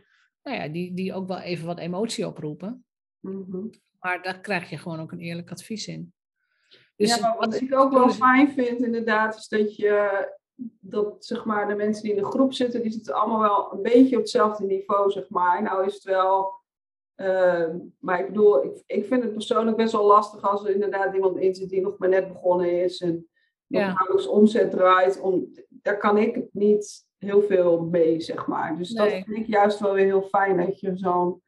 [0.43, 2.85] nou ja, die, die ook wel even wat emotie oproepen.
[3.19, 3.69] Mm -hmm.
[3.99, 6.13] Maar daar krijg je gewoon ook een eerlijk advies in.
[7.01, 10.29] Dus ja, wat ik ook wel fijn vind inderdaad, is dat je
[10.79, 13.81] dat zeg maar de mensen die in de groep zitten, die zitten allemaal wel een
[13.81, 15.61] beetje op hetzelfde niveau, zeg maar.
[15.61, 16.53] Nou is het wel,
[17.15, 17.67] uh,
[17.99, 21.37] maar ik bedoel, ik, ik vind het persoonlijk best wel lastig als er inderdaad iemand
[21.37, 23.27] in zit die nog maar net begonnen is en
[23.67, 23.93] nog ja.
[23.93, 25.21] nauwelijks omzet draait.
[25.21, 28.77] Om, daar kan ik niet heel veel mee, zeg maar.
[28.77, 29.09] Dus nee.
[29.09, 31.41] dat vind ik juist wel weer heel fijn dat je zo'n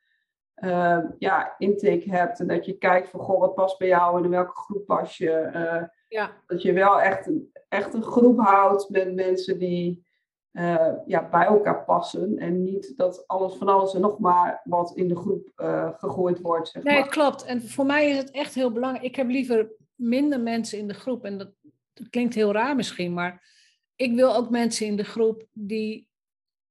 [0.55, 2.39] uh, ja, intake hebt.
[2.39, 5.17] En dat je kijkt van, goh, wat past bij jou en in welke groep pas
[5.17, 5.51] je.
[5.55, 6.31] Uh, ja.
[6.47, 10.05] Dat je wel echt een, echt een groep houdt met mensen die
[10.51, 12.37] uh, ja, bij elkaar passen.
[12.37, 15.51] En niet dat alles van alles en nog maar wat in de groep
[15.97, 16.67] gegooid wordt.
[16.67, 17.09] Zeg nee, maar.
[17.09, 17.43] klopt.
[17.43, 19.05] En voor mij is het echt heel belangrijk.
[19.05, 21.23] Ik heb liever minder mensen in de groep.
[21.25, 21.51] En dat,
[21.93, 23.51] dat klinkt heel raar misschien, maar
[23.95, 26.07] ik wil ook mensen in de groep die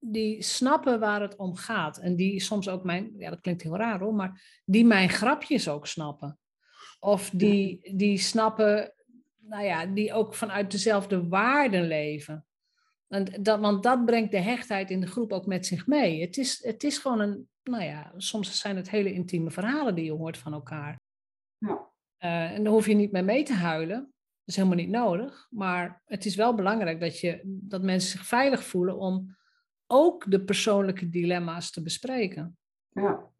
[0.04, 1.98] die snappen waar het om gaat.
[1.98, 5.68] En die soms ook mijn, ja dat klinkt heel raar hoor, maar die mijn grapjes
[5.68, 6.38] ook snappen.
[7.00, 8.94] Of die, die snappen,
[9.38, 12.46] nou ja, die ook vanuit dezelfde waarden leven.
[13.08, 16.20] En dat, want dat brengt de hechtheid in de groep ook met zich mee.
[16.20, 20.04] Het is, het is gewoon een, nou ja, soms zijn het hele intieme verhalen die
[20.04, 21.00] je hoort van elkaar.
[21.58, 21.90] Ja.
[22.18, 23.98] Uh, en daar hoef je niet mee mee te huilen.
[23.98, 24.10] Dat
[24.44, 25.46] is helemaal niet nodig.
[25.50, 29.36] Maar het is wel belangrijk dat, je, dat mensen zich veilig voelen om
[29.92, 32.56] ook de persoonlijke dilemma's te bespreken.
[32.88, 33.30] Ja.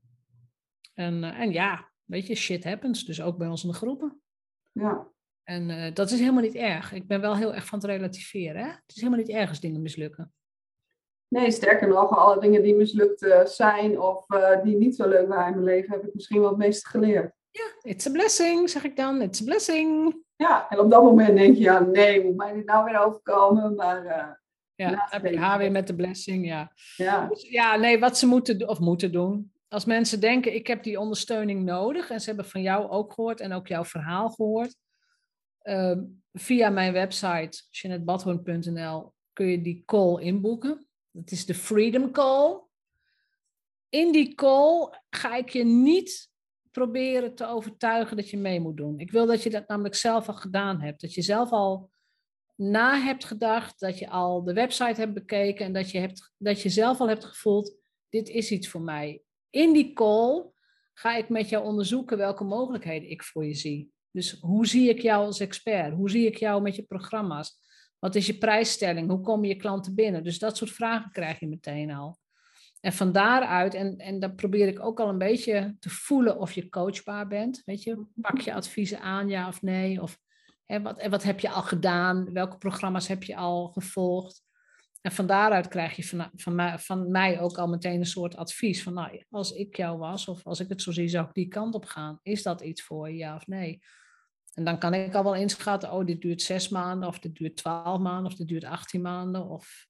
[0.95, 3.05] En, uh, en ja, weet je, shit happens.
[3.05, 4.21] Dus ook bij ons in de groepen.
[4.73, 5.11] Ja.
[5.43, 6.93] En uh, dat is helemaal niet erg.
[6.93, 8.63] Ik ben wel heel erg van het relativeren.
[8.63, 8.69] Hè?
[8.69, 10.33] Het is helemaal niet erg als dingen mislukken.
[11.29, 14.27] Nee, sterker nog, alle dingen die mislukt uh, zijn of
[14.63, 17.35] die niet zo leuk waren in mijn leven, heb ik misschien wel het meeste geleerd.
[17.51, 19.23] Ja, it's a blessing, zeg ik dan.
[19.23, 20.17] It's a blessing.
[20.37, 23.75] Ja, en op dat moment denk je, ja, nee, moet mij dit nou weer overkomen?
[23.75, 24.41] Maar
[24.91, 25.09] ja.
[25.39, 26.73] Haar weer met de blessing, ja.
[26.97, 29.53] Ja, Dus ja, nee, wat ze moeten, of moeten doen.
[29.69, 32.11] Als mensen denken, ik heb die ondersteuning nodig.
[32.11, 34.77] En ze hebben van jou ook gehoord en ook jouw verhaal gehoord.
[35.63, 36.03] ehm,
[36.33, 40.87] via mijn website, jeanettebadhoorn.nl, kun je die call inboeken.
[41.11, 42.61] Dat is de Freedom Call.
[43.89, 46.31] In die call ga ik je niet
[46.71, 48.99] proberen te overtuigen dat je mee moet doen.
[48.99, 51.01] Ik wil dat je dat namelijk zelf al gedaan hebt.
[51.01, 51.91] Dat je zelf al
[52.57, 56.63] na hebt gedacht, dat je al de website hebt bekeken en dat je, hebt, dat
[56.63, 57.75] je zelf al hebt gevoeld,
[58.09, 59.23] dit is iets voor mij.
[59.51, 60.51] In die call
[60.93, 63.93] ga ik met jou onderzoeken welke mogelijkheden ik voor je zie.
[64.11, 65.95] Dus hoe zie ik jou als expert?
[65.95, 67.61] Hoe zie ik jou met je programma's?
[67.99, 69.09] Wat is je prijsstelling?
[69.09, 70.25] Hoe komen je klanten binnen?
[70.25, 72.19] Dus dat soort vragen krijg je meteen al.
[72.81, 76.53] En van daaruit, en, en dan probeer ik ook al een beetje te voelen of
[76.53, 77.63] je coachbaar bent.
[77.65, 80.03] Weet je, pak je adviezen aan, ja of nee?
[80.03, 80.19] Of
[80.73, 82.33] hè, wat, en wat heb je al gedaan?
[82.33, 84.43] Welke programma's heb je al gevolgd?
[85.01, 88.37] En van daaruit krijg je van, van, mij, van mij ook al meteen een soort
[88.37, 88.83] advies.
[88.83, 91.49] Van nou, als ik jou was, of als ik het zo zie, zou ik die
[91.49, 92.19] kant op gaan.
[92.23, 93.83] Is dat iets voor je, ja of nee?
[94.55, 97.57] En dan kan ik al wel inschatten, oh, dit duurt zes maanden, of dit duurt
[97.57, 99.49] twaalf maanden, of dit duurt achttien maanden.
[99.49, 99.87] Of,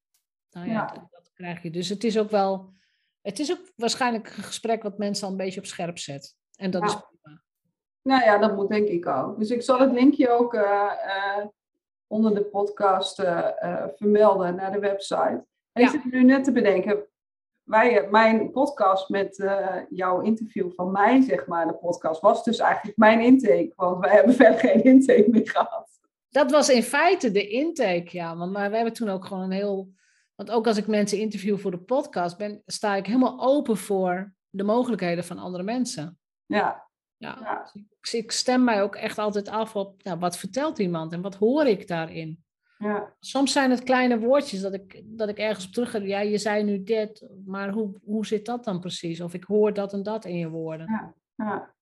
[0.50, 0.86] nou ja, Ja.
[0.86, 1.70] Dat, dat krijg je.
[1.70, 2.74] Dus het is ook wel,
[3.20, 6.36] het is ook waarschijnlijk een gesprek wat mensen al een beetje op scherp zet.
[6.56, 6.88] En dat Ja.
[6.88, 7.42] is prima.
[8.02, 9.38] Nou ja, dat moet denk ik ook.
[9.38, 11.46] Dus ik zal het linkje ook eh, eh,
[12.06, 15.46] onder de podcast eh, vermelden naar de website.
[15.72, 15.86] En Ja.
[15.86, 17.06] ik zit nu net te bedenken,
[17.62, 19.44] wij, mijn podcast met
[19.88, 23.72] jouw interview van mij, zeg maar, de podcast, was dus eigenlijk mijn intake.
[23.76, 25.88] Want wij hebben verder geen intake meer gehad.
[26.28, 28.36] Dat was in feite de intake, ja.
[28.36, 29.92] Want maar we hebben toen ook gewoon een heel.
[30.34, 34.34] Want ook als ik mensen interview voor de podcast, ben, sta ik helemaal open voor
[34.50, 36.18] de mogelijkheden van andere mensen.
[36.46, 36.90] Ja,
[37.22, 37.38] Ja.
[37.40, 37.70] Ja.
[38.00, 41.20] Dus ik, ik stem mij ook echt altijd af op nou, wat vertelt iemand en
[41.22, 42.44] wat hoor ik daarin.
[42.78, 45.98] ja, Soms zijn het kleine woordjes dat ik, dat ik ergens op terug ga.
[45.98, 49.20] Ja, je zei nu dit, maar hoe, hoe zit dat dan precies?
[49.20, 50.86] Of ik hoor dat en dat in je woorden.
[50.90, 51.14] Ja.
[51.46, 51.74] ja.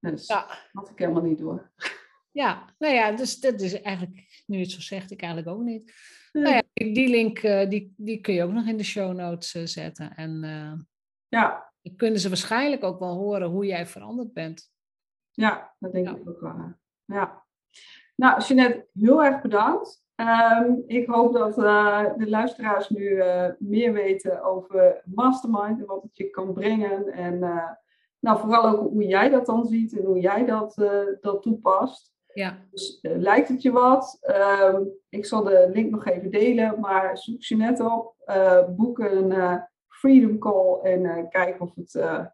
[0.00, 0.46] Dus Ja.
[0.72, 1.70] had ik helemaal niet door.
[2.34, 5.92] Ja, nou ja, dus dat is eigenlijk, nu het zo zegt, ik eigenlijk ook niet.
[6.32, 9.14] Nou ja, die die link eh, die, die kun je ook nog in de show
[9.14, 10.14] notes eh, zetten.
[10.16, 10.72] En eh,
[11.28, 14.70] Ja, dan kunnen ze waarschijnlijk ook wel horen hoe jij veranderd bent.
[15.30, 16.14] ja, dat denk Ja.
[16.16, 16.74] ik ook wel.
[17.04, 17.44] Ja.
[18.16, 20.02] Nou, Jeanette, heel erg bedankt.
[20.14, 26.02] Ehm, ik hoop dat eh, de luisteraars nu eh, meer weten over Mastermind en wat
[26.02, 27.06] het je kan brengen.
[27.12, 27.70] En eh,
[28.18, 30.74] nou, vooral ook hoe jij dat dan ziet en hoe jij dat,
[31.20, 32.12] dat toepast.
[32.34, 34.18] Ja, Dus lijkt het je wat?
[34.20, 38.14] Ehm, ik zal de link nog even delen, maar zoek je net op,
[38.76, 39.32] boek een
[40.02, 42.26] Freedom Call en eh, kijk of, het, eh,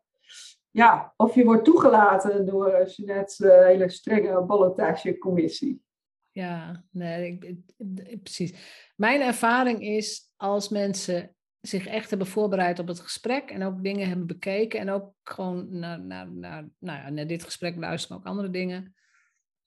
[0.70, 5.82] ja, of je wordt toegelaten door uh, Jeanette's eh, hele strenge ballotagecommissie.
[6.30, 8.54] ja, nee, ik, precies.
[8.96, 14.08] Mijn ervaring is als mensen zich echt hebben voorbereid op het gesprek en ook dingen
[14.08, 18.26] hebben bekeken en ook gewoon naar, naar, naar, nou ja, naar dit gesprek luisteren, ook
[18.26, 18.94] andere dingen,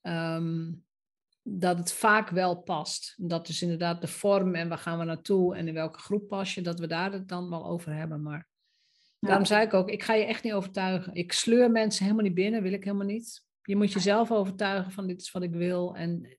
[0.02, 0.72] ehm,
[1.44, 3.14] dat het vaak wel past.
[3.18, 6.54] Dat is inderdaad de vorm en waar gaan we naartoe en in welke groep pas
[6.54, 8.22] je, dat we daar het dan wel over hebben.
[8.22, 8.50] Maar
[9.20, 9.28] Ja.
[9.28, 11.14] daarom zei ik ook, ik ga je echt niet overtuigen.
[11.14, 13.44] Ik sleur mensen helemaal niet binnen, wil ik helemaal niet.
[13.62, 16.38] Je moet jezelf overtuigen van dit is wat ik wil en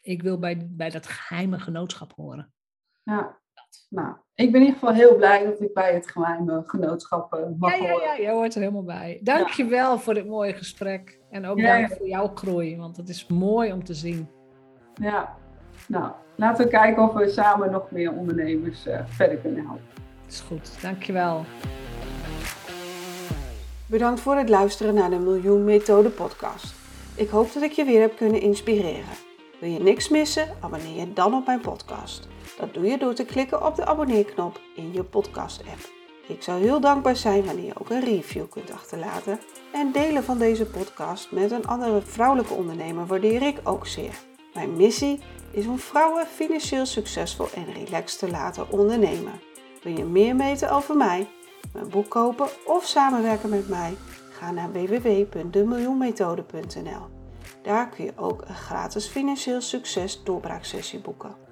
[0.00, 2.52] ik wil bij, bij dat geheime genootschap horen.
[3.02, 3.42] Ja.
[3.88, 7.76] Nou, ik ben in ieder geval heel blij dat ik bij het geheime genootschap mag
[7.76, 8.06] Ja, ja, horen.
[8.06, 9.20] ja, jij hoort er helemaal bij.
[9.22, 11.18] Dank je wel voor dit mooie gesprek.
[11.30, 11.96] En ook Ja, dank ja.
[11.96, 14.28] voor jouw groei, want het is mooi om te zien.
[14.94, 15.34] Ja.
[15.88, 19.84] Nou, laten we kijken of we samen nog meer ondernemers eh, verder kunnen helpen.
[20.24, 21.44] Het is goed, dank je wel.
[23.86, 26.74] Bedankt voor het luisteren naar de Miljoen Methode podcast.
[27.16, 29.04] Ik hoop dat ik je weer heb kunnen inspireren.
[29.60, 30.48] Wil je niks missen?
[30.60, 32.28] Abonneer je dan op mijn podcast.
[32.58, 35.92] Dat doe je door te klikken op de abonneerknop in je podcast app.
[36.26, 39.40] Ik zou heel dankbaar zijn wanneer je ook een review kunt achterlaten.
[39.72, 44.14] En delen van deze podcast met een andere vrouwelijke ondernemer waardeer ik ook zeer.
[44.54, 49.40] Mijn missie is om vrouwen financieel succesvol en relaxed te laten ondernemen.
[49.82, 51.28] Wil je meer weten over mij?
[51.72, 53.96] mijn boek kopen of samenwerken met mij?
[54.30, 57.06] Ga naar www.demiljoenmethode.nl.
[57.62, 61.43] Daar kun je ook een gratis financieel succes doorbraaksessie boeken.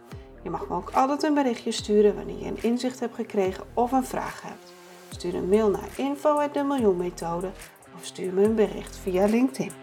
[0.42, 3.92] Je mag me ook altijd een berichtje sturen wanneer je een inzicht hebt gekregen of
[3.92, 4.72] een vraag hebt.
[5.08, 7.50] Stuur een mail naar info@demiljoenmethode
[7.96, 9.81] of stuur me een bericht via LinkedIn.